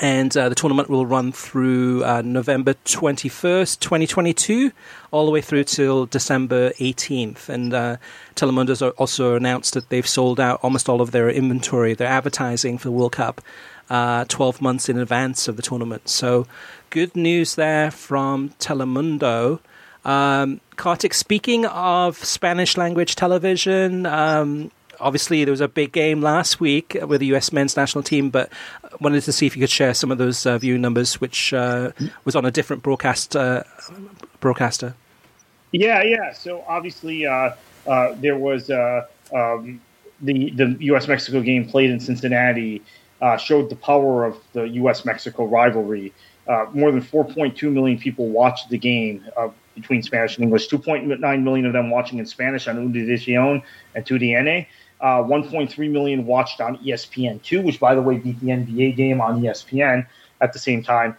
[0.00, 4.72] and uh, the tournament will run through uh, November 21st, 2022,
[5.10, 7.48] all the way through till December 18th.
[7.48, 7.96] And uh,
[8.34, 12.84] Telemundo's also announced that they've sold out almost all of their inventory, their advertising for
[12.84, 13.42] the World Cup,
[13.90, 16.08] uh, 12 months in advance of the tournament.
[16.08, 16.46] So,
[16.88, 19.60] good news there from Telemundo.
[20.04, 24.70] Um, Kartik, speaking of Spanish language television, um,
[25.02, 27.52] obviously there was a big game last week with the U.S.
[27.52, 28.50] men's national team, but
[29.00, 31.92] wanted to see if you could share some of those uh, view numbers, which uh,
[32.24, 33.62] was on a different broadcast uh,
[34.40, 34.94] broadcaster.
[35.72, 36.32] Yeah, yeah.
[36.32, 37.52] So obviously uh,
[37.86, 39.80] uh, there was um,
[40.20, 41.08] the the U.S.
[41.08, 42.82] Mexico game played in Cincinnati
[43.38, 45.04] showed the power of the U.S.
[45.04, 46.12] Mexico rivalry.
[46.72, 49.24] more than 4.2 million people watched the game
[49.74, 50.68] between Spanish and English.
[50.68, 53.62] 2.9 million of them watching in Spanish on Univision
[53.94, 54.66] and TUDN.
[55.02, 59.42] Uh, 1.3 million watched on ESPN2, which, by the way, beat the NBA game on
[59.42, 60.06] ESPN
[60.40, 61.16] at the same time.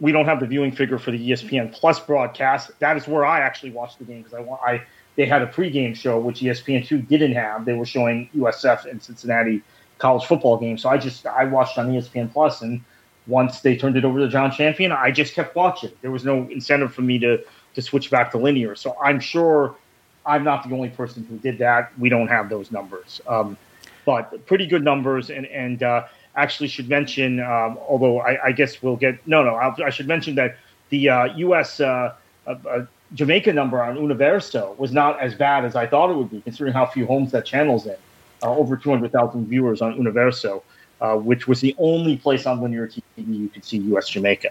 [0.00, 2.72] We don't have the viewing figure for the ESPN Plus broadcast.
[2.80, 4.82] That is where I actually watched the game because I, I
[5.14, 7.64] they had a pregame show which ESPN2 didn't have.
[7.64, 9.62] They were showing USF and Cincinnati
[9.98, 10.76] college football game.
[10.76, 12.80] So I just I watched on ESPN Plus, and
[13.28, 15.92] once they turned it over to Jon Champion, I just kept watching.
[16.00, 18.74] There was no incentive for me to to switch back to linear.
[18.74, 19.76] So I'm sure
[20.24, 21.92] I'm not the only person who did that.
[21.98, 23.56] We don't have those numbers, um,
[24.04, 25.30] but pretty good numbers.
[25.30, 26.04] And and uh,
[26.36, 29.54] actually should mention, um, although I, I, guess we'll get no, no.
[29.54, 30.56] I'll, i should mention that
[30.90, 31.80] the uh, U.S.
[31.80, 32.14] Uh,
[32.46, 36.30] uh, uh, Jamaica number on Universo was not as bad as I thought it would
[36.30, 37.96] be, considering how few homes that channel's in.
[38.42, 40.64] Uh, over 200,000 viewers on Universo,
[41.00, 44.08] which was the only place on linear TV you could see U.S.
[44.08, 44.50] Jamaica.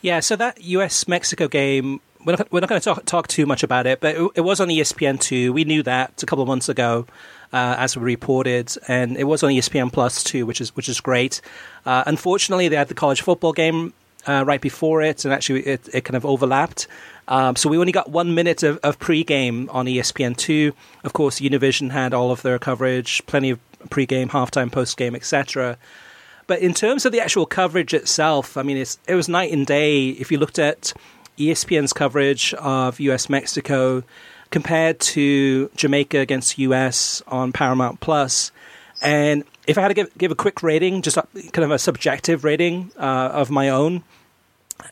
[0.00, 1.06] Yeah, so that U.S.
[1.06, 4.30] Mexico game we're not, not going to talk, talk, too much about it, but it,
[4.36, 5.50] it, was on ESPN2.
[5.50, 7.06] We knew that a couple of months ago,
[7.52, 11.00] uh, as we reported, and it was on ESPN Plus too, which is which is
[11.00, 11.40] great.
[11.86, 13.92] Uh, unfortunately, they had the college football game
[14.26, 16.86] uh, right before it, and actually it, it kind of overlapped.
[17.28, 20.72] Um, so we only got one minute of, of pre-game on ESPN2.
[21.04, 23.58] Of course, Univision had all of their coverage, plenty of
[23.90, 25.78] pre-game, halftime, post-game, etc.
[26.46, 30.10] But in terms of the actual coverage itself, I mean, it was night and day.
[30.10, 30.92] If you looked at
[31.38, 34.02] ESPN's coverage of US Mexico
[34.50, 38.52] compared to Jamaica against US on Paramount Plus.
[39.02, 42.44] And if I had to give, give a quick rating, just kind of a subjective
[42.44, 44.04] rating uh, of my own,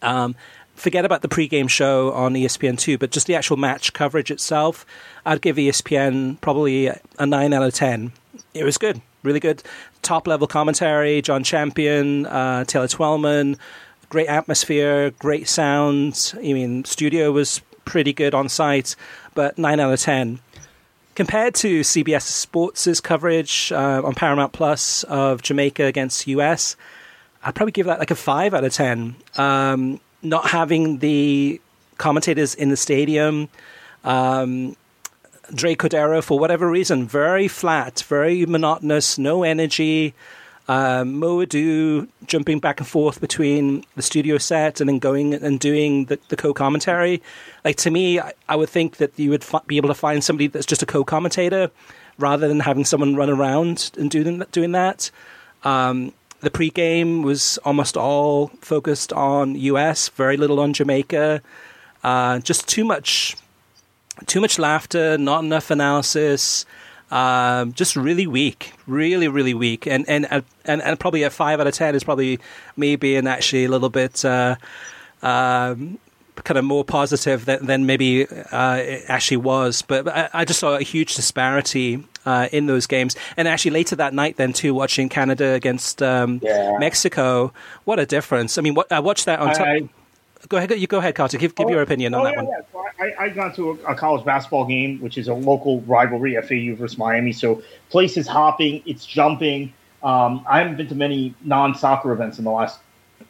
[0.00, 0.34] um,
[0.74, 4.84] forget about the pregame show on ESPN2, but just the actual match coverage itself,
[5.24, 8.12] I'd give ESPN probably a 9 out of 10.
[8.54, 9.62] It was good, really good.
[10.02, 13.58] Top level commentary, Jon Champion, uh, Taylor Twellman,
[14.12, 16.34] great atmosphere, great sound.
[16.36, 18.94] I mean, studio was pretty good on site,
[19.34, 20.38] but nine out of ten.
[21.14, 26.76] Compared to CBS Sports' coverage uh, on Paramount Plus of Jamaica against US,
[27.42, 29.16] I'd probably give that like a five out of ten.
[29.38, 31.58] Um, not having the
[31.96, 33.48] commentators in the stadium,
[34.04, 34.76] um,
[35.54, 40.12] Dre Cordero, for whatever reason, very flat, very monotonous, no energy
[40.68, 46.06] um, Edu jumping back and forth between the studio set and then going and doing
[46.06, 47.20] the, the co commentary.
[47.64, 50.46] Like to me, I, I, would think that you would be able to find somebody
[50.46, 51.70] that's just a co commentator
[52.18, 55.10] rather than having someone run around and doing doing that.
[55.64, 61.40] Um, the pregame was almost all focused on US, very little on Jamaica.
[62.02, 63.36] Uh, just too much,
[64.26, 66.66] too much laughter, not enough analysis.
[67.12, 70.26] Um, just really weak, really, really weak, and and
[70.64, 72.40] and and probably a five out of ten is probably
[72.74, 74.56] me being actually a little bit uh,
[75.22, 75.98] um,
[76.36, 79.82] kind of more positive than, than maybe uh, it actually was.
[79.82, 83.94] But I, I, just saw a huge disparity uh, in those games, and actually later
[83.96, 86.78] that night, then too, watching Canada against um, yeah.
[86.78, 87.52] Mexico,
[87.84, 88.56] what a difference!
[88.56, 89.90] I mean, what, I watched that on.
[90.48, 90.70] Go ahead.
[90.72, 91.38] You go ahead, Carter.
[91.38, 92.46] Give, give oh, your opinion on oh, that yeah, one.
[92.46, 92.60] Yeah.
[92.72, 96.34] So I, I got to a, a, college basketball game, which is a local rivalry,
[96.40, 97.32] FAU versus Miami.
[97.32, 99.72] So place is hopping, it's jumping.
[100.02, 102.80] Um, I haven't been to many non-soccer events in the last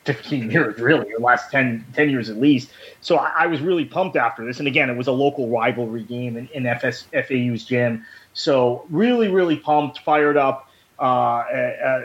[0.04, 2.70] 15 years, really, or last 10, 10 years at least.
[3.00, 4.58] So I, I, was really pumped after this.
[4.58, 8.04] And again, it was a local rivalry game in, in FS, FAU's gym.
[8.32, 10.68] So really, really pumped, fired up.
[10.98, 12.00] Uh, uh,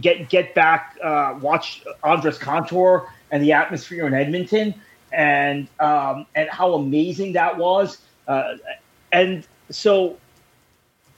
[0.00, 4.74] get get back, uh, watch Andres Cantor and the atmosphere in Edmonton
[5.12, 7.98] and um, and how amazing that was.
[8.26, 8.54] Uh,
[9.12, 10.16] and so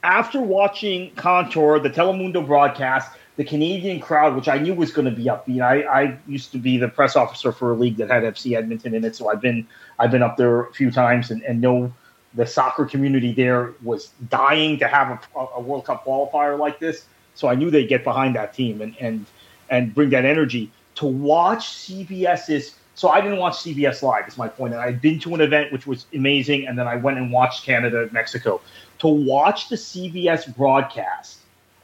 [0.03, 5.11] after watching Cantor, the Telemundo broadcast, the Canadian crowd, which I knew was going to
[5.11, 5.63] be upbeat.
[5.63, 8.95] I, I used to be the press officer for a league that had FC Edmonton
[8.95, 9.67] in it, so I've been
[9.99, 11.93] I've been up there a few times and, and know
[12.35, 17.07] the soccer community there was dying to have a, a World Cup qualifier like this.
[17.35, 19.27] So I knew they'd get behind that team and and
[19.69, 22.77] and bring that energy to watch CBS's.
[22.95, 24.29] So I didn't watch CBS Live.
[24.29, 24.75] Is my point.
[24.75, 27.65] And I'd been to an event which was amazing, and then I went and watched
[27.65, 28.61] Canada, Mexico.
[28.99, 31.39] To watch the CBS broadcast,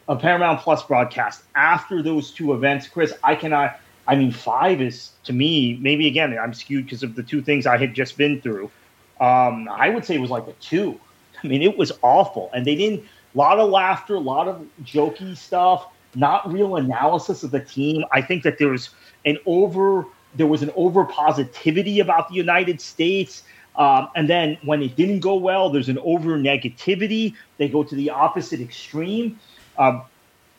[0.07, 3.81] a Paramount Plus broadcast after those two events, Chris, I cannot.
[4.07, 7.67] I mean, five is to me maybe again I'm skewed because of the two things
[7.67, 8.71] I had just been through.
[9.19, 11.01] Um, I would say it was like a two.
[11.43, 13.01] I mean, it was awful, and they didn't.
[13.35, 18.05] A lot of laughter, a lot of jokey stuff, not real analysis of the team.
[18.13, 18.91] I think that there's
[19.27, 23.43] an over there was an over positivity about the United States.
[23.77, 27.35] Um, and then when it didn't go well, there's an over negativity.
[27.59, 29.39] They go to the opposite extreme.
[29.79, 30.03] Um,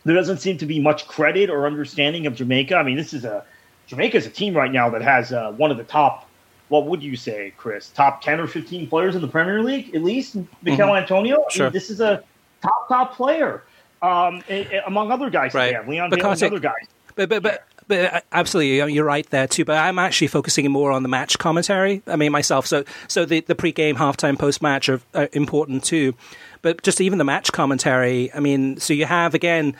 [0.06, 2.76] there doesn't seem to be much credit or understanding of Jamaica.
[2.76, 3.44] I mean, this is a
[3.88, 6.30] Jamaica is a team right now that has uh, one of the top.
[6.70, 7.90] What would you say, Chris?
[7.90, 10.36] Top ten or fifteen players in the Premier League, at least.
[10.36, 10.98] Michail mm-hmm.
[10.98, 11.46] Antonio.
[11.50, 12.24] I mean, this is a
[12.62, 13.63] top top player
[14.02, 14.44] um,
[14.86, 15.54] among other guys.
[15.54, 15.74] Right.
[15.74, 15.88] Have.
[15.88, 16.88] Leon Bailey and other guys.
[17.15, 19.65] But but but but uh, absolutely, you're right there too.
[19.65, 22.02] But I'm actually focusing more on the match commentary.
[22.08, 22.67] I mean, myself.
[22.67, 26.13] So, so the the pre-game, halftime, post-match are, are important too.
[26.62, 28.31] But just even the match commentary.
[28.33, 29.75] I mean, so you have again,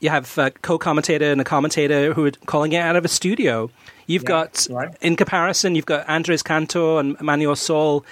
[0.00, 3.70] you have a co-commentator and a commentator who are calling it out of a studio.
[4.06, 4.96] You've yeah, got, right.
[5.00, 8.04] in comparison, you've got Andres Cantor and Manuel Sol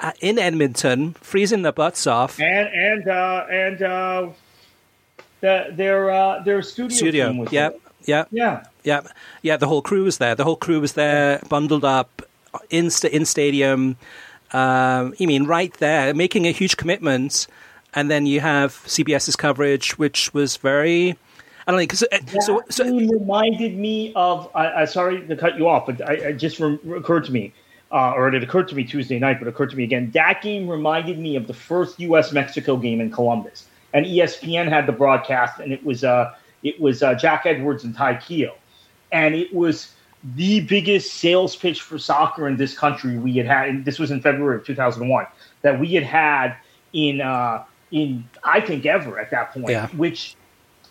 [0.00, 4.28] uh, in Edmonton, freezing their butts off, and and uh, and uh,
[5.40, 6.96] the, their uh, their studio.
[6.96, 7.28] Studio.
[7.28, 7.52] team was
[8.30, 8.64] Yeah.
[8.86, 9.00] Yeah.
[9.42, 9.56] Yeah.
[9.56, 10.34] The whole crew was there.
[10.36, 12.22] The whole crew was there, bundled up
[12.70, 13.96] in sta- in stadium.
[14.52, 17.48] Um, you mean right there, making a huge commitment,
[17.94, 21.16] and then you have CBS's coverage, which was very.
[21.66, 24.48] I don't know because so That so reminded me of.
[24.54, 27.52] I, I sorry to cut you off, but I, it just re- occurred to me,
[27.90, 30.12] uh, or it occurred to me Tuesday night, but it occurred to me again.
[30.12, 32.30] That game reminded me of the first U.S.
[32.30, 36.32] Mexico game in Columbus, and ESPN had the broadcast, and it was uh,
[36.62, 38.54] it was uh, Jack Edwards and Ty Keough,
[39.12, 39.92] and it was
[40.34, 43.68] the biggest sales pitch for soccer in this country we had had.
[43.68, 45.26] And this was in February of 2001
[45.62, 46.56] that we had had
[46.92, 49.86] in uh, in I think ever at that point, Yeah.
[49.88, 50.34] which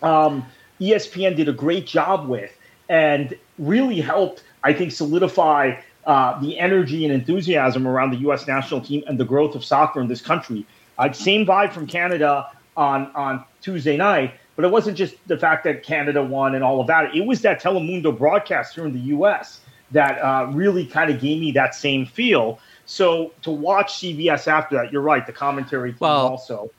[0.02, 0.46] um,
[0.80, 2.52] ESPN did a great job with
[2.88, 8.48] and really helped, I think, solidify uh, the energy and enthusiasm around the U.S.
[8.48, 10.66] national team and the growth of soccer in this country.
[10.98, 12.48] Uh, same vibe from Canada
[12.78, 16.80] on, on Tuesday night, but it wasn't just the fact that Canada won and all
[16.80, 17.16] of that.
[17.16, 19.60] It was that Telemundo broadcast here in the U.S.
[19.92, 22.60] that uh, really kind of gave me that same feel.
[22.86, 25.26] So to watch CBS after that, you're right.
[25.26, 26.70] The commentary Well, also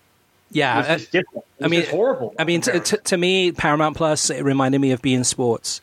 [0.50, 0.78] yeah.
[0.78, 1.44] was just different.
[1.58, 2.34] It was I mean, horrible.
[2.38, 5.80] I mean, t- t- to me, Paramount Plus it reminded me of beIN sports,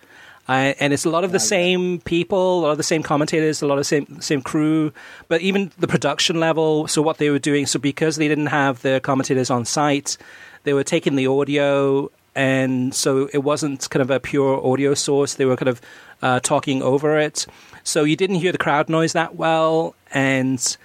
[0.50, 3.62] uh, and it's a lot of the same people, a lot of the same commentators,
[3.62, 4.92] a lot of the same same crew,
[5.30, 6.88] but even the production level.
[6.88, 10.18] So what they were doing, so because they didn't have the commentators on site,
[10.64, 15.36] they were taking the audio, and so it wasn't kind of a pure audio source.
[15.36, 15.82] They were kind of
[16.22, 17.46] uh, talking over it,
[17.84, 20.78] so you didn't hear the crowd noise that well, and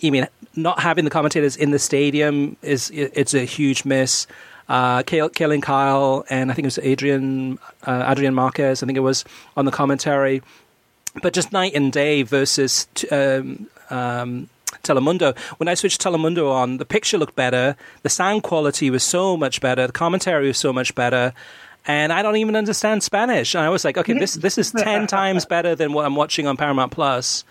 [0.00, 4.26] you mean not having the commentators in the stadium is it's a huge miss.
[4.68, 8.82] Uh, Kalen Kyle and I think it was Adrian uh, Adrian Marquez.
[8.82, 9.24] I think it was
[9.56, 10.42] on the commentary,
[11.22, 14.48] but just night and day versus t- um, um,
[14.82, 15.36] Telemundo.
[15.58, 19.60] When I switched Telemundo on, the picture looked better, the sound quality was so much
[19.60, 21.32] better, the commentary was so much better.
[21.86, 23.54] And I don't even understand Spanish.
[23.54, 26.46] And I was like, okay, this this is ten times better than what I'm watching
[26.46, 27.44] on Paramount Plus.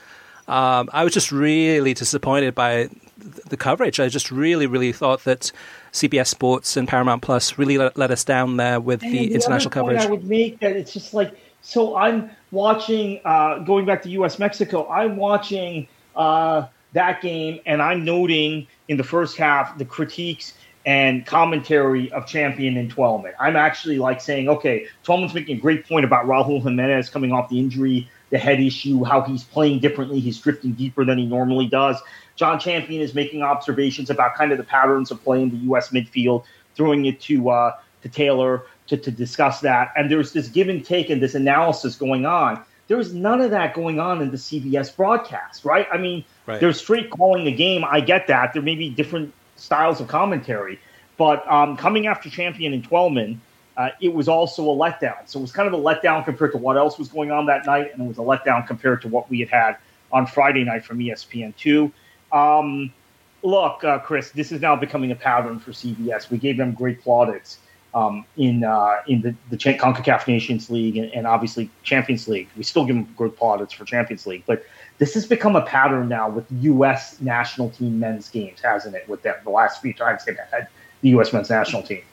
[0.47, 2.89] Um, I was just really disappointed by
[3.24, 3.99] the coverage.
[3.99, 5.51] I just really, really thought that
[5.91, 9.71] CBS Sports and Paramount Plus really let, let us down there with And the international
[9.71, 10.01] coverage.
[10.01, 11.95] I would make that it's just like so.
[11.95, 14.39] I'm watching, uh, going back to U.S.
[14.39, 14.88] Mexico.
[14.89, 20.53] I'm watching uh, that game, and I'm noting in the first half the critiques
[20.86, 23.34] and commentary of Champion and Twellman.
[23.39, 27.49] I'm actually like saying, okay, Twellman's making a great point about Raul Jimenez coming off
[27.49, 31.68] the injury, the head issue, how he's playing differently, he's drifting deeper than he normally
[31.68, 32.02] does.
[32.36, 35.90] Jon Champion is making observations about kind of the patterns of play in the U.S.
[35.90, 36.44] midfield,
[36.76, 39.94] throwing it to uh, to Taylor to, to discuss that.
[39.96, 42.60] And there's this give and take and this analysis going on.
[42.88, 45.88] There's none of that going on in the CBS broadcast, right?
[45.94, 46.60] I mean, Right.
[46.60, 47.86] they're straight calling the game.
[47.88, 48.52] I get that.
[48.52, 50.78] There may be different styles of commentary,
[51.18, 53.40] but um, coming after Champion and Twellman,
[53.78, 55.17] uh, it was also a letdown.
[55.26, 57.65] So it was kind of a letdown compared to what else was going on that
[57.65, 59.78] night, and it was a letdown compared to what we had had
[60.11, 61.91] on Friday night from E ESPN2.
[62.32, 62.93] Um,
[63.41, 66.30] look, uh, Chris, this is now becoming a pattern for CBS.
[66.30, 67.57] We gave them great plaudits
[67.95, 72.49] um, in uh, in the, the CONCACAF Nations League and, and obviously Champions League.
[72.55, 74.63] We still give them great plaudits for Champions League, but
[74.99, 77.19] this has become a pattern now with U.S.
[77.21, 79.07] national team men's games, hasn't it?
[79.09, 80.67] With them, the last few times they've had
[81.01, 81.34] the U.S.
[81.34, 82.03] men's national team.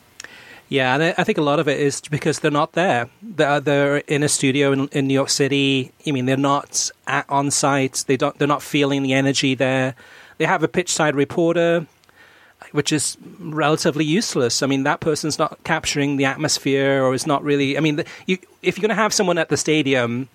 [0.71, 3.09] Yeah, and I- think a lot of it is because they're not there.
[3.21, 5.91] They're, they're in a studio in, in New York City.
[6.07, 8.05] I mean, they're not at, on site.
[8.07, 8.39] They don't.
[8.39, 9.97] They're not feeling the energy there.
[10.39, 11.87] They have a pitch side reporter,
[12.71, 14.63] which is relatively useless.
[14.63, 17.77] I mean, that person's not capturing the atmosphere, or is not really.
[17.77, 20.29] I mean, you, if you're going to have someone at the stadium,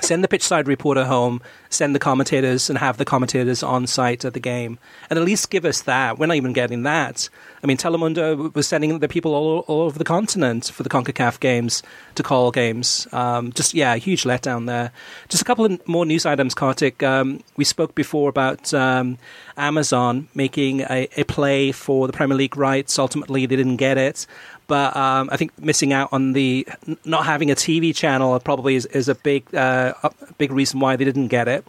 [0.00, 4.24] send the pitch side reporter home, send the commentators, and have the commentators on site
[4.24, 4.78] at the game,
[5.10, 6.18] and at least give us that.
[6.18, 7.28] We're not even getting that.
[7.62, 11.40] I mean, Telemundo was sending the people all, all over the continent for the Concacaf
[11.40, 11.82] games
[12.14, 13.08] to call games.
[13.12, 14.92] Um, just yeah, huge letdown there.
[15.28, 17.02] Just a couple of more news items, Kartik.
[17.02, 19.18] Um, we spoke before about um,
[19.56, 22.98] Amazon making a, a play for the Premier League rights.
[22.98, 24.26] Ultimately, they didn't get it.
[24.68, 26.68] But um, I think missing out on the
[27.04, 30.94] not having a TV channel probably is, is a big uh, a big reason why
[30.94, 31.66] they didn't get it.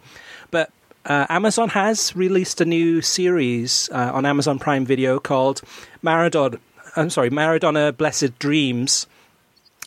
[0.50, 0.70] But
[1.06, 5.62] uh, Amazon has released a new series uh, on Amazon Prime Video called
[6.04, 6.60] Maradona.
[6.94, 9.06] I'm sorry, Maradona Blessed Dreams,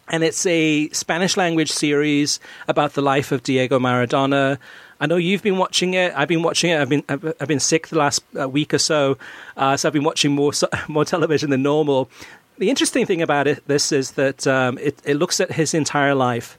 [0.09, 4.57] and it's a Spanish language series about the life of Diego Maradona.
[4.99, 6.14] I know you've been watching it.
[6.16, 6.80] I've been watching it.
[6.80, 9.18] I've been I've, been sick the last uh, week or so,
[9.57, 10.53] uh, so I've been watching more
[10.88, 12.09] more television than normal.
[12.57, 16.13] The interesting thing about it, this is that um, it, it looks at his entire
[16.13, 16.57] life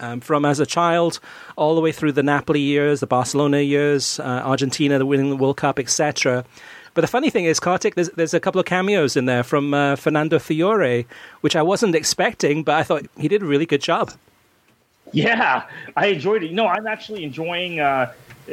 [0.00, 1.18] um, from as a child
[1.56, 5.36] all the way through the Napoli years, the Barcelona years, uh, Argentina, the winning the
[5.36, 6.44] World Cup, etc.
[6.94, 9.74] But the funny thing is, Kartik, there's, there's a couple of cameos in there from
[9.74, 11.06] uh, Fernando Fiore,
[11.40, 14.12] which I wasn't expecting, but I thought he did a really good job.
[15.12, 15.66] Yeah,
[15.96, 16.52] I enjoyed it.
[16.52, 18.12] Know, I'm actually enjoying uh,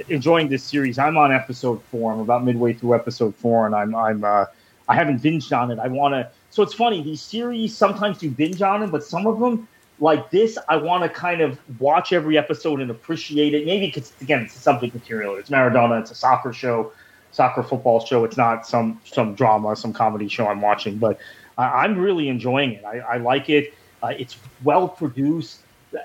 [0.09, 0.97] enjoying this series.
[0.97, 2.13] I'm on episode four.
[2.13, 4.45] I'm about midway through episode four, and I'm I'm uh,
[4.88, 5.80] I haven't binged on it.
[5.80, 6.30] I want to.
[6.56, 7.03] So it's funny.
[7.03, 9.68] These series sometimes you binge on them, but some of them
[9.99, 13.66] like this, I want to kind of watch every episode and appreciate it.
[13.66, 15.36] Maybe because again, it's a subject material.
[15.36, 15.99] It's Maradona.
[15.99, 16.93] It's a soccer show,
[17.34, 18.24] soccer football show.
[18.24, 20.97] It's not some some drama, some comedy show I'm watching.
[20.97, 21.20] But
[21.58, 22.86] I'm really enjoying it.
[22.86, 23.74] I, I like it.
[24.01, 25.60] Uh, it's well produced.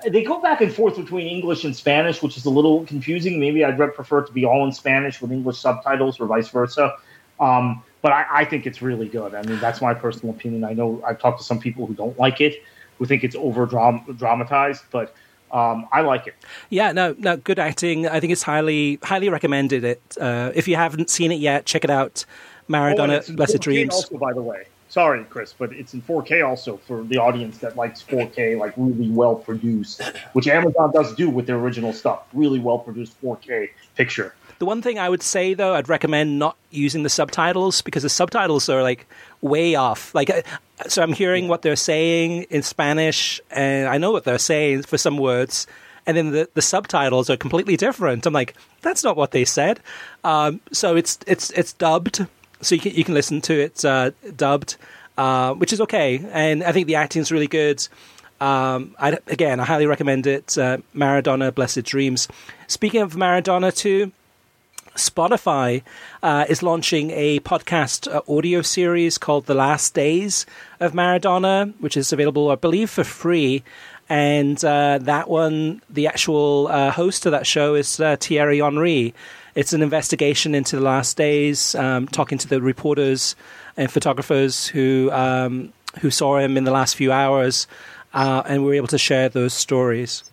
[0.05, 3.39] They go back and forth between English and Spanish, which is a little confusing.
[3.39, 6.97] Maybe I'd prefer it to be all in Spanish with English subtitles, or vice versa.
[7.39, 9.35] Um, but I, I think it's really good.
[9.35, 10.63] I mean, that's my personal opinion.
[10.63, 12.63] I know I've talked to some people who don't like it
[13.01, 15.15] who think it's over dramatized, but
[15.51, 16.35] um, I like it.
[16.69, 18.07] Yeah, no, no, good acting.
[18.07, 19.83] I think it's highly, highly recommended.
[19.83, 22.25] It uh, if you haven't seen it yet, check it out.
[22.69, 23.93] Maradona, oh, Blessed Dreams.
[23.93, 27.75] Also, by the way, sorry, Chris, but it's in 4K also for the audience that
[27.75, 32.23] likes 4K, like really well produced, which Amazon does do with their original stuff.
[32.33, 34.35] Really well produced 4K picture.
[34.61, 38.09] The one thing I would say though, I'd recommend not using the subtitles because the
[38.09, 39.07] subtitles are like
[39.41, 40.13] way off.
[40.13, 40.43] Like, uh,
[40.87, 44.99] so I'm hearing what they're saying in Spanish, and I know what they're saying for
[44.99, 45.65] some words,
[46.05, 48.27] and then the, the subtitles are completely different.
[48.27, 48.53] I'm like,
[48.83, 49.79] that's not what they said.
[50.23, 52.27] Um, so it's it's it's dubbed,
[52.61, 54.77] so you can you can listen to it uh, dubbed,
[55.17, 57.87] uh, which is okay, and I think the acting is really good.
[58.39, 60.55] Um, I, again, I highly recommend it.
[60.55, 62.27] Uh, Maradona, Blessed Dreams.
[62.67, 64.11] Speaking of Maradona, too,
[64.95, 65.83] Spotify
[66.21, 70.45] uh, is launching a podcast uh, audio series called The Last Days
[70.79, 73.63] of Maradona, which is available, I believe, for free.
[74.09, 79.13] And uh, that one, the actual uh, host of that show is uh, Thierry Henry.
[79.55, 83.35] It's an investigation into the last days, um, talking to the reporters
[83.77, 87.67] and photographers who um, who saw him in the last few hours,
[88.13, 90.23] uh, and were able to share those stories.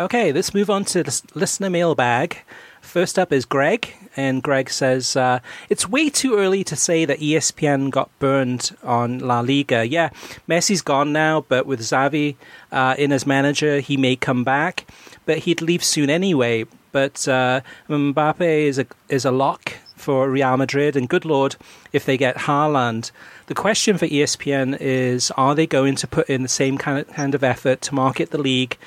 [0.00, 2.44] Okay, let's move on to the listener mailbag.
[2.80, 7.18] First up is Greg, and Greg says uh, it's way too early to say that
[7.18, 9.84] ESPN got burned on La Liga.
[9.84, 10.10] Yeah,
[10.48, 12.36] Messi's gone now, but with Xavi
[12.70, 14.86] uh, in as manager, he may come back,
[15.26, 16.64] but he'd leave soon anyway.
[16.92, 21.56] But uh, Mbappe is a is a lock for Real Madrid, and good lord,
[21.92, 23.10] if they get Haaland.
[23.46, 27.08] The question for ESPN is: Are they going to put in the same kind of,
[27.08, 28.78] kind of effort to market the league?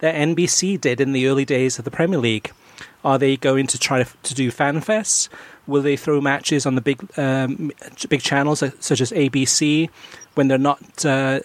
[0.00, 2.52] That NBC did in the early days of the Premier League?
[3.04, 5.28] Are they going to try to, do fan fests?
[5.66, 7.70] Will they throw matches on the big um,
[8.08, 9.88] big channels uh, such as ABC
[10.34, 11.40] when they're not uh,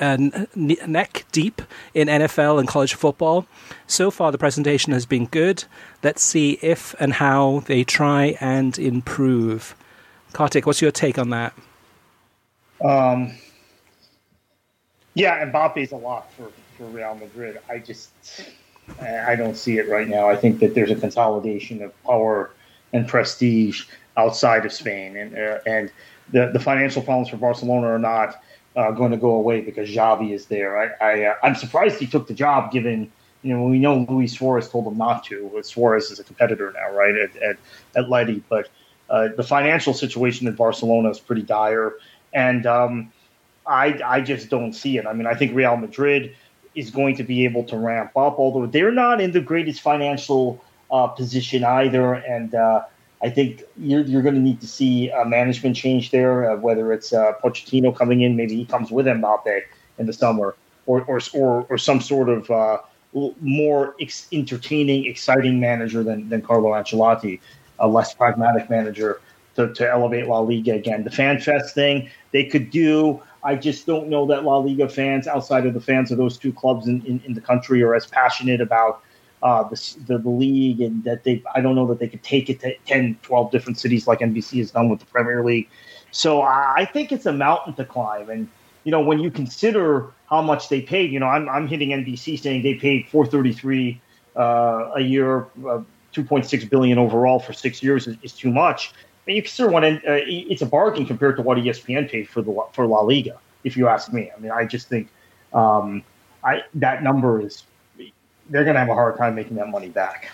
[0.00, 0.16] uh,
[0.54, 1.62] neck deep
[1.94, 3.46] in NFL and college football?
[3.86, 5.64] So far, the presentation has been good.
[6.02, 9.74] Let's see if and how they try and improve.
[10.32, 11.54] Kartik, what's your take on that?
[12.84, 13.32] Um,
[15.14, 17.60] yeah, Mbappe's a lot for for Real Madrid.
[17.68, 18.10] I just
[19.00, 20.28] I don't see it right now.
[20.28, 22.50] I think that there's a consolidation of power
[22.92, 25.90] and prestige outside of Spain, and uh, and
[26.30, 28.42] the the financial problems for Barcelona are not
[28.76, 30.78] uh, going to go away because Xavi is there.
[30.78, 33.10] I, I uh, I'm surprised he took the job, given
[33.42, 35.60] you know we know Luis Suarez told him not to.
[35.62, 37.56] Suarez is a competitor now, right at at,
[37.96, 38.68] at but
[39.10, 41.94] uh, the financial situation in Barcelona is pretty dire,
[42.32, 43.12] and um,
[43.66, 45.06] I I just don't see it.
[45.06, 46.36] I mean, I think Real Madrid
[46.74, 50.62] is going to be able to ramp up, although they're not in the greatest financial
[50.90, 52.14] uh, position either.
[52.14, 52.82] And uh,
[53.22, 56.92] I think you're, you're going to need to see a management change there, uh, whether
[56.92, 59.62] it's uh, Pochettino coming in, maybe he comes with Mbappe
[59.98, 60.56] in the summer,
[60.86, 62.78] or, or, or, or some sort of uh,
[63.40, 67.40] more ex- entertaining, exciting manager than, than Carlo Ancelotti,
[67.78, 69.20] a less pragmatic manager
[69.56, 71.04] to, to elevate La Liga again.
[71.04, 73.22] The Fan Fest thing, they could do.
[73.44, 76.52] I just don't know that La Liga fans, outside of the fans of those two
[76.52, 79.02] clubs in, in, in the country, are as passionate about
[79.42, 81.42] uh, the, the, the league and that they.
[81.54, 84.58] I don't know that they could take it to 10, 12 different cities like NBC
[84.58, 85.68] has done with the Premier League.
[86.10, 88.30] So I think it's a mountain to climb.
[88.30, 88.48] And
[88.84, 92.40] you know, when you consider how much they paid, you know, I'm I'm hitting NBC
[92.40, 94.00] saying they paid 433
[94.36, 95.82] uh, a year, uh,
[96.14, 98.94] 2.6 billion overall for six years is, is too much
[99.26, 102.86] you consider one, uh, it's a bargain compared to what ESPN paid for the for
[102.86, 103.38] La Liga.
[103.64, 105.08] If you ask me, I mean, I just think
[105.52, 106.02] um,
[106.42, 107.64] I that number is
[108.50, 110.30] they're going to have a hard time making that money back.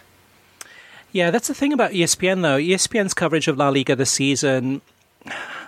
[1.13, 2.59] Yeah, that's the thing about ESPN though.
[2.59, 4.81] ESPN's coverage of La Liga this season.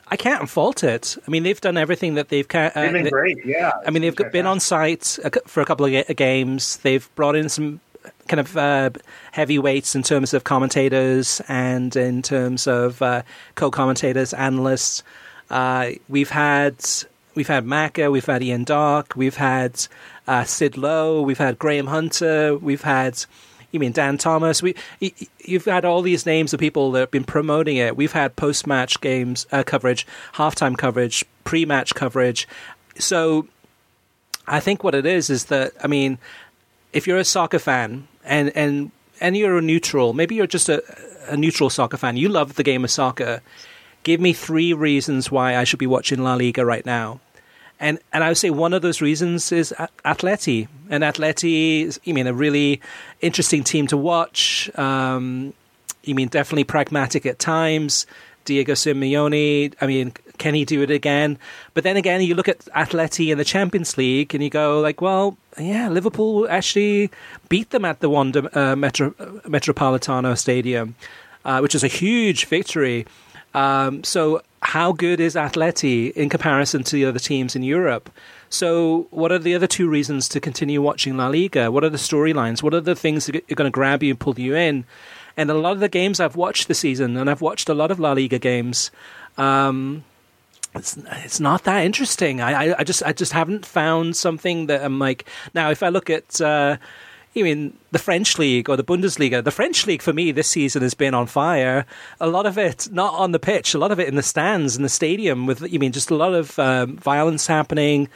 [0.08, 1.16] I can't fault it.
[1.26, 2.46] I mean, they've done everything that they've.
[2.52, 3.72] Uh, they've been great, yeah.
[3.86, 6.78] I mean, they've been on site for a couple of games.
[6.78, 7.80] They've brought in some
[8.32, 8.88] kind of uh,
[9.32, 13.20] heavyweights in terms of commentators and in terms of uh,
[13.56, 15.02] co-commentators, analysts.
[15.50, 16.82] Uh, we've had
[17.34, 19.86] we've had Macca, we've had Ian Darke, we've had
[20.26, 23.22] uh, Sid Lowe, we've had Graham Hunter, we've had
[23.70, 24.62] you mean Dan Thomas?
[24.62, 24.76] We
[25.44, 27.98] you've had all these names of people that have been promoting it.
[27.98, 30.06] We've had post match games uh, coverage,
[30.36, 32.48] halftime coverage, pre match coverage.
[32.98, 33.46] So
[34.46, 36.16] I think what it is is that I mean,
[36.94, 40.82] if you're a soccer fan and and and you're a neutral, maybe you're just a,
[41.28, 43.40] a neutral soccer fan, you love the game of soccer.
[44.02, 47.20] Give me three reasons why I should be watching La Liga right now.
[47.78, 50.68] And and I would say one of those reasons is Atleti.
[50.90, 52.80] And Atleti is, you mean, a really
[53.20, 54.70] interesting team to watch.
[54.76, 55.52] Um,
[56.04, 58.06] you mean, definitely pragmatic at times.
[58.44, 61.38] Diego Simeone, I mean, can he do it again?
[61.74, 65.00] But then again, you look at Atleti in the Champions League and you go like,
[65.00, 67.10] well, yeah, Liverpool actually
[67.48, 69.10] beat them at the Wanda uh, Metro,
[69.46, 70.94] Metropolitano Stadium,
[71.44, 73.06] uh, which is a huge victory.
[73.54, 78.10] Um, so how good is Atleti in comparison to the other teams in Europe?
[78.48, 81.70] So, what are the other two reasons to continue watching La Liga?
[81.70, 82.62] What are the storylines?
[82.62, 84.84] What are the things that are going to grab you and pull you in?
[85.36, 87.90] And a lot of the games I've watched this season, and I've watched a lot
[87.90, 88.90] of La Liga games,
[89.38, 90.04] um,
[90.74, 92.40] it's it's not that interesting.
[92.40, 95.28] I, I, I just I just haven't found something that I'm like.
[95.54, 96.76] Now, if I look at uh,
[97.34, 99.42] you mean the French league or the Bundesliga?
[99.42, 101.86] The French league for me this season has been on fire.
[102.20, 104.76] A lot of it not on the pitch, a lot of it in the stands
[104.76, 105.46] in the stadium.
[105.46, 108.08] With you mean just a lot of um, violence happening.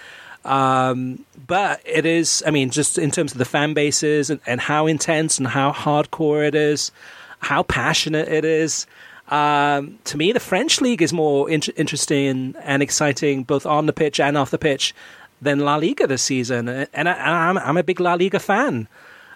[0.47, 4.61] Um, but it is, I mean, just in terms of the fan bases and, and
[4.61, 6.93] how intense and how hardcore it is,
[7.41, 8.87] how passionate it is.
[9.29, 13.93] Um, to me, the French league is more in- interesting and exciting, both on the
[13.93, 14.95] pitch and off the pitch,
[15.43, 16.69] than La Liga this season.
[16.69, 18.89] And I, am a big La Liga fan.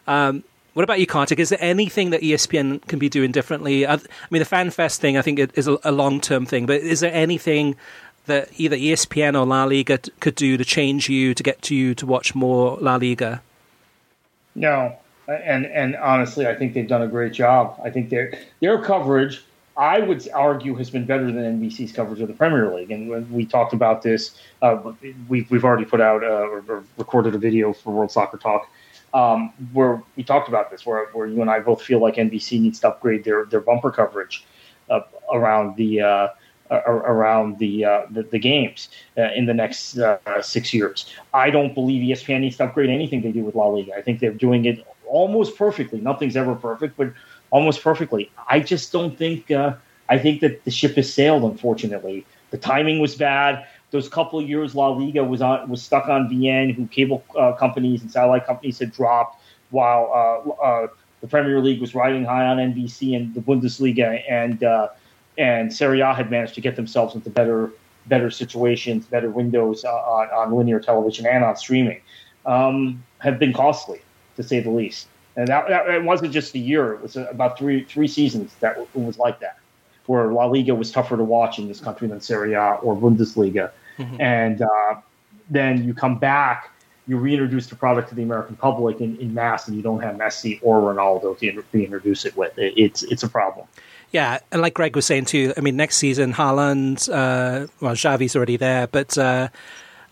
[0.07, 0.45] Um,
[0.75, 1.41] what about you, Kartik?
[1.41, 3.87] Is there anything that ESPN can be doing differently?
[3.87, 3.97] I,
[4.31, 7.13] mean, the FanFest thing, I think, is a, a long term thing, but is there
[7.13, 7.77] anything
[8.27, 11.75] that either ESPN or La Liga t- could do to change you, to get to
[11.75, 13.43] you to watch more La Liga?
[14.55, 14.97] No.
[15.29, 17.81] And and honestly, I think they've done a great job.
[17.85, 19.45] I think their their coverage,
[19.77, 22.91] I would argue, has been better than NBC's coverage of the Premier League.
[22.91, 24.93] And when we talked about this, uh,
[25.29, 28.69] we, we've already put out uh, or, or recorded a video for World Soccer Talk
[29.13, 32.61] um, where we talked about this, where, where you and I both feel like NBC
[32.61, 34.45] needs to upgrade their, their bumper coverage
[34.89, 35.01] uh,
[35.33, 36.29] around the uh,
[36.71, 41.13] around the, uh, the, the games uh, in the next uh, six years.
[41.35, 43.95] I don't believe ESPN needs to upgrade anything they do with La Liga.
[43.95, 46.01] I think they're doing it almost perfectly.
[46.01, 47.13] Nothing's ever perfect, but
[47.51, 48.31] almost perfectly.
[48.49, 49.51] I just don't think.
[49.51, 51.45] I think that the ship has sailed.
[51.45, 56.09] Unfortunately, the timing was bad those couple of years La Liga was on was stuck
[56.09, 60.87] on beIN, who cable uh, companies and satellite companies had dropped, while uh, uh,
[61.21, 64.63] the Premier League was riding high on NBC and the Bundesliga and
[65.41, 67.73] and Serie A had managed to get themselves into better
[68.07, 72.01] better situations, better windows uh, on, on linear television and on streaming,
[72.47, 74.01] um, have been costly
[74.37, 75.09] to say the least.
[75.37, 78.77] And that, that it wasn't just a year; it was about three three seasons that
[78.79, 79.57] it was like that
[80.07, 83.71] where La Liga was tougher to watch in this country than Serie A or Bundesliga.
[83.97, 84.21] Mm-hmm.
[84.21, 84.97] And uh,
[85.49, 86.71] then you come back,
[87.07, 90.17] you reintroduce the product to the American public in, in mass, and you don't have
[90.17, 92.59] Messi or Ronaldo to reintroduce it with.
[92.59, 93.67] It, it's it's a problem.
[94.13, 98.35] Yeah, and like Greg was saying too, I mean, next season, Haaland, uh, well, Xavi's
[98.35, 99.49] already there, but uh,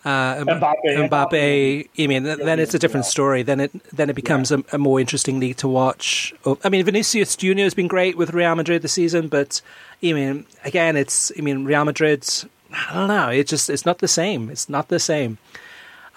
[0.05, 3.43] uh, Mbappe, Mbappe, I mean, then it's a different story.
[3.43, 4.59] Then it then it becomes yeah.
[4.73, 6.33] a, a, more interesting league to watch.
[6.47, 9.61] Oh, I mean, Vinicius Junior has been great with Real Madrid this season, but
[10.03, 12.25] I mean, again, it's I mean, Real Madrid
[12.73, 13.29] I don't know.
[13.29, 14.51] It's just it's not the same.
[14.51, 15.39] It's not the same.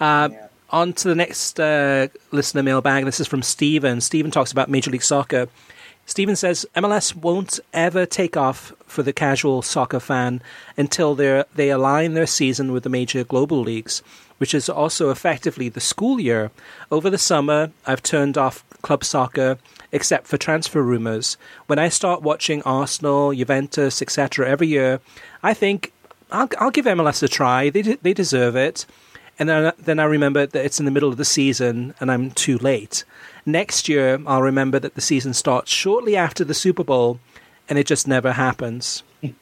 [0.00, 0.46] Uh, yeah.
[0.70, 3.04] On to the next uh, listener mailbag.
[3.04, 4.00] This is from Stephen.
[4.00, 5.48] Stephen talks about Major League Soccer.
[6.12, 10.42] Stephen says MLS won't ever take off for the casual soccer fan
[10.76, 14.02] until they align their season with the major global leagues,
[14.36, 16.50] which is also effectively the school year.
[16.90, 19.56] Over the summer, I've turned off club soccer
[19.90, 21.38] except for transfer rumors.
[21.66, 24.46] When I start watching Arsenal, Juventus, etc.
[24.46, 25.00] every year,
[25.42, 25.94] I think
[26.30, 27.70] I'll, I'll give MLS a try.
[27.70, 28.84] They they deserve it.
[29.38, 32.32] And then then I remember that it's in the middle of the season and I'm
[32.32, 33.06] too late.
[33.44, 37.18] Next year I'll remember that the season starts shortly after the Super Bowl,
[37.68, 39.02] and it just never happens.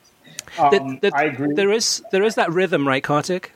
[0.59, 0.71] Um,
[1.01, 1.55] the, the, I agree.
[1.55, 3.53] There is there is that rhythm, right, Kartik?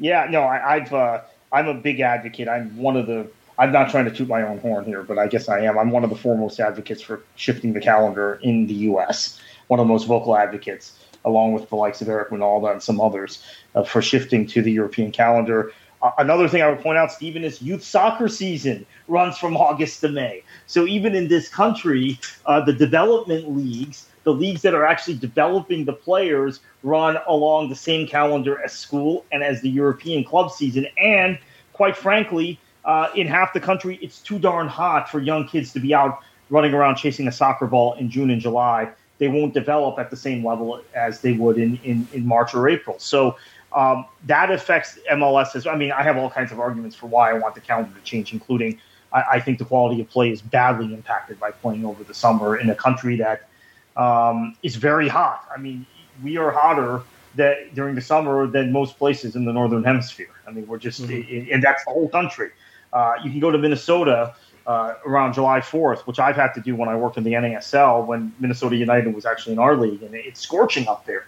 [0.00, 1.20] Yeah, no, I, have uh,
[1.52, 2.48] I'm a big advocate.
[2.48, 3.28] I'm one of the.
[3.58, 5.78] I'm not trying to toot my own horn here, but I guess I am.
[5.78, 9.40] I'm one of the foremost advocates for shifting the calendar in the U.S.
[9.68, 13.00] One of the most vocal advocates along with the likes of Eric Wynalda and some
[13.00, 13.42] others,
[13.74, 15.72] uh, for shifting to the European calendar.
[16.18, 20.08] Another thing I would point out, Stephen, is youth soccer season runs from August to
[20.08, 20.42] May.
[20.66, 25.84] So even in this country, uh, the development leagues, the leagues that are actually developing
[25.84, 30.86] the players, run along the same calendar as school and as the European club season.
[30.98, 31.38] And
[31.72, 35.80] quite frankly, uh, in half the country, it's too darn hot for young kids to
[35.80, 36.20] be out
[36.50, 38.88] running around chasing a soccer ball in June and July.
[39.18, 42.68] They won't develop at the same level as they would in, in, in March or
[42.68, 42.98] April.
[42.98, 43.36] So
[43.76, 45.54] um, that affects MLS.
[45.54, 47.94] As, I mean, I have all kinds of arguments for why I want the calendar
[47.94, 48.80] to change, including
[49.12, 52.56] I, I think the quality of play is badly impacted by playing over the summer
[52.56, 53.48] in a country that
[53.96, 55.46] um, is very hot.
[55.54, 55.86] I mean,
[56.24, 57.02] we are hotter
[57.34, 60.34] that during the summer than most places in the northern hemisphere.
[60.46, 61.52] I mean, we're just, mm-hmm.
[61.52, 62.50] and that's the whole country.
[62.94, 64.34] Uh, you can go to Minnesota
[64.66, 68.06] uh, around July 4th, which I've had to do when I worked in the NASL
[68.06, 71.26] when Minnesota United was actually in our league, and it's scorching up there.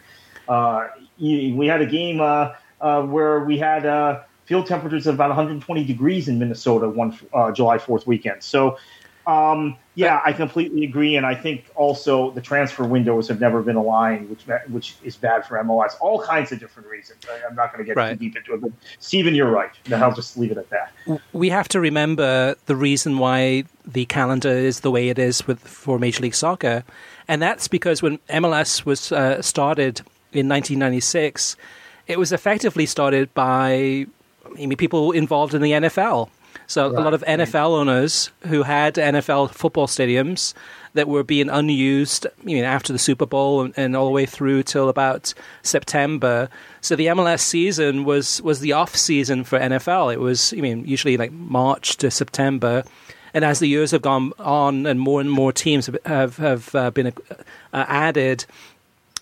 [0.49, 0.89] Uh,
[1.19, 5.85] we had a game uh, uh, where we had uh, field temperatures of about 120
[5.85, 7.13] degrees in Minnesota one
[7.55, 8.43] July 4th weekend.
[8.43, 8.79] So,
[9.27, 13.77] um, yeah, I completely agree, and I think also the transfer windows have never been
[13.77, 15.97] aligned, which which is bad for MLS.
[16.01, 17.27] All kinds of different reasons.
[17.31, 18.13] I, am not going to get right.
[18.13, 19.71] too deep into it, but Stephen, you're right.
[19.93, 21.21] I'll just leave it at that.
[21.35, 25.61] We have to remember the reason why the calendar is the way it is with
[25.61, 26.85] for Major League Soccer,
[27.27, 30.01] and that's because when MLS was uh, started
[30.33, 31.57] in 1996,
[32.07, 34.07] it was effectively started by
[34.45, 36.31] I mean, people involved in the NFL.
[36.67, 36.99] So right.
[36.99, 40.55] a lot of NFL owners who had NFL football stadiums
[40.95, 44.27] that were being unused, you know, after the Super Bowl and, and, all the way
[44.27, 46.49] through till about September.
[46.81, 50.13] So the MLS season was was the off season for NFL.
[50.13, 52.85] It was, I mean, usually like March to September.
[53.35, 56.75] And as the years have gone on, and more and more teams have have, have
[56.75, 57.13] uh, been uh,
[57.73, 58.45] added,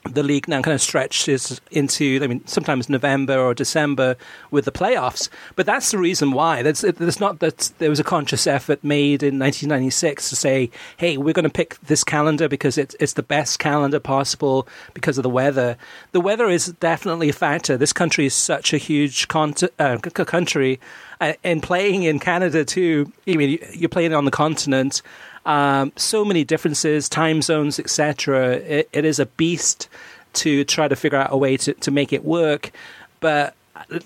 [0.09, 4.17] the league now kind of stretches into, I mean, sometimes November or December
[4.51, 5.29] with the playoffs.
[5.55, 6.63] But that's the reason why.
[6.63, 11.17] That's it's not that there was a conscious effort made in 1996 to say, "Hey,
[11.17, 15.23] we're going to pick this calendar because it's it's the best calendar possible because of
[15.23, 15.77] the weather."
[16.13, 17.77] The weather is definitely a factor.
[17.77, 20.81] This country is such a huge uh, country,
[21.21, 23.13] uh, and playing in Canada too.
[23.27, 25.03] I mean, you're playing on the continent.
[25.47, 28.57] Um, so many differences, time zones, etc.
[28.57, 29.89] It, it is a beast
[30.35, 32.73] to try to figure out a way to, to make it work.
[33.21, 33.55] But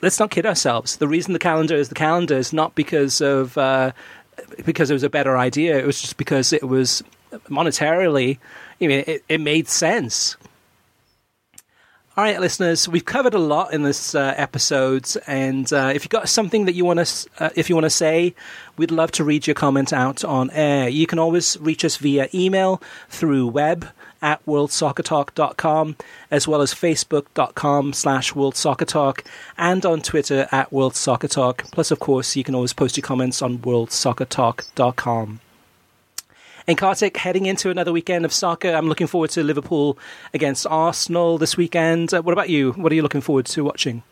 [0.03, 0.99] let's not kid ourselves.
[0.99, 3.93] The reason the calendar is the calendar is not because of uh,
[4.65, 5.79] because it was a better idea.
[5.79, 7.03] It was just because it was
[7.49, 8.39] monetarily,
[8.81, 10.37] I mean, it, it made sense.
[12.21, 16.11] All right, listeners, we've covered a lot in this uh, episode, and uh, if you've
[16.11, 18.35] got something that you want to, uh, if you want to say,
[18.77, 20.87] we'd love to read your comment out on air.
[20.87, 23.89] You can always reach us via email through web
[24.21, 25.97] at worldsoccertalk.com,
[26.31, 29.25] as well as facebook.com slash worldsoccertalk,
[29.57, 31.73] and on Twitter at worldsoccertalk.
[31.73, 35.41] Plus, of course, you can always post your comments on worldsoccertalk.com.
[36.71, 39.99] And Kartik, heading into another weekend of soccer, I'm looking forward to Liverpool
[40.33, 42.15] against Arsenal this weekend.
[42.15, 42.71] Uh, what about you?
[42.75, 44.05] What are you looking forward to watching?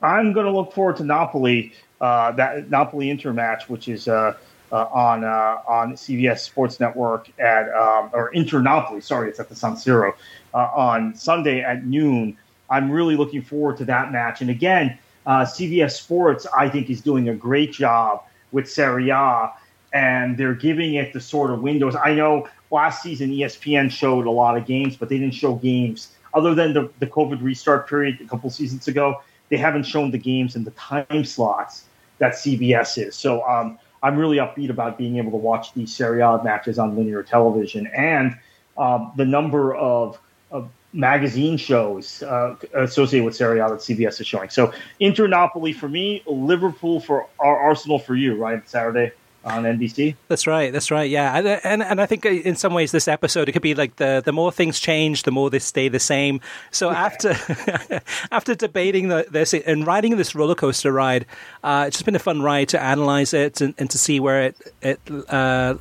[0.00, 4.36] I'm going to look forward to Napoli, uh, that Napoli Inter match, which is uh,
[4.70, 9.00] uh, on uh, on CBS Sports Network at um, or Inter Napoli.
[9.00, 10.14] Sorry, it's at the San Siro
[10.54, 12.36] uh, on Sunday at noon.
[12.70, 14.42] I'm really looking forward to that match.
[14.42, 18.22] And again, CBS Sports, I think, is doing a great job
[18.52, 19.50] with Serie A
[19.92, 21.96] and they're giving it the sort of windows.
[21.96, 26.12] I know last season ESPN showed a lot of games, but they didn't show games
[26.34, 29.22] other than the, the COVID restart period a couple seasons ago.
[29.48, 31.84] They haven't shown the games in the time slots
[32.18, 33.16] that CBS is.
[33.16, 36.96] So um, I'm really upbeat about being able to watch these Serie A matches on
[36.96, 38.36] linear television and
[38.78, 40.18] um, the number of,
[40.50, 44.50] of magazine shows uh, associated with Serie A that CBS is showing.
[44.50, 48.66] So Inter Napoli for me, Liverpool for Arsenal for you, right?
[48.68, 49.12] Saturday
[49.44, 50.16] on NBC.
[50.28, 50.72] That's right.
[50.72, 51.08] That's right.
[51.08, 53.96] Yeah, and, and and I think in some ways this episode it could be like
[53.96, 56.40] the the more things change, the more they stay the same.
[56.70, 57.30] So after
[58.30, 61.24] after debating the, this and riding this roller coaster ride,
[61.64, 64.42] uh, it's just been a fun ride to analyze it and, and to see where
[64.42, 65.76] it it uh,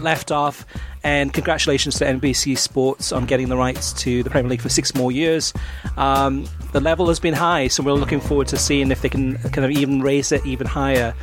[0.00, 0.66] left off.
[1.04, 4.94] And congratulations to NBC Sports on getting the rights to the Premier League for six
[4.94, 5.54] more years.
[5.96, 9.38] Um, the level has been high, so we're looking forward to seeing if they can
[9.38, 11.14] kind of even raise it even higher.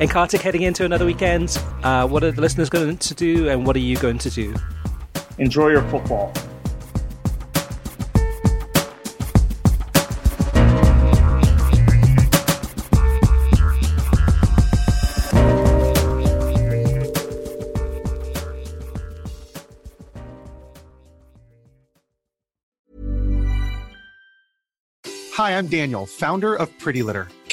[0.00, 3.66] And Kartik, heading into another weekend, uh, what are the listeners going to do and
[3.66, 4.54] what are you going to do?
[5.38, 6.32] Enjoy your football.
[25.32, 27.28] Hi, I'm Daniel, founder of Pretty Litter.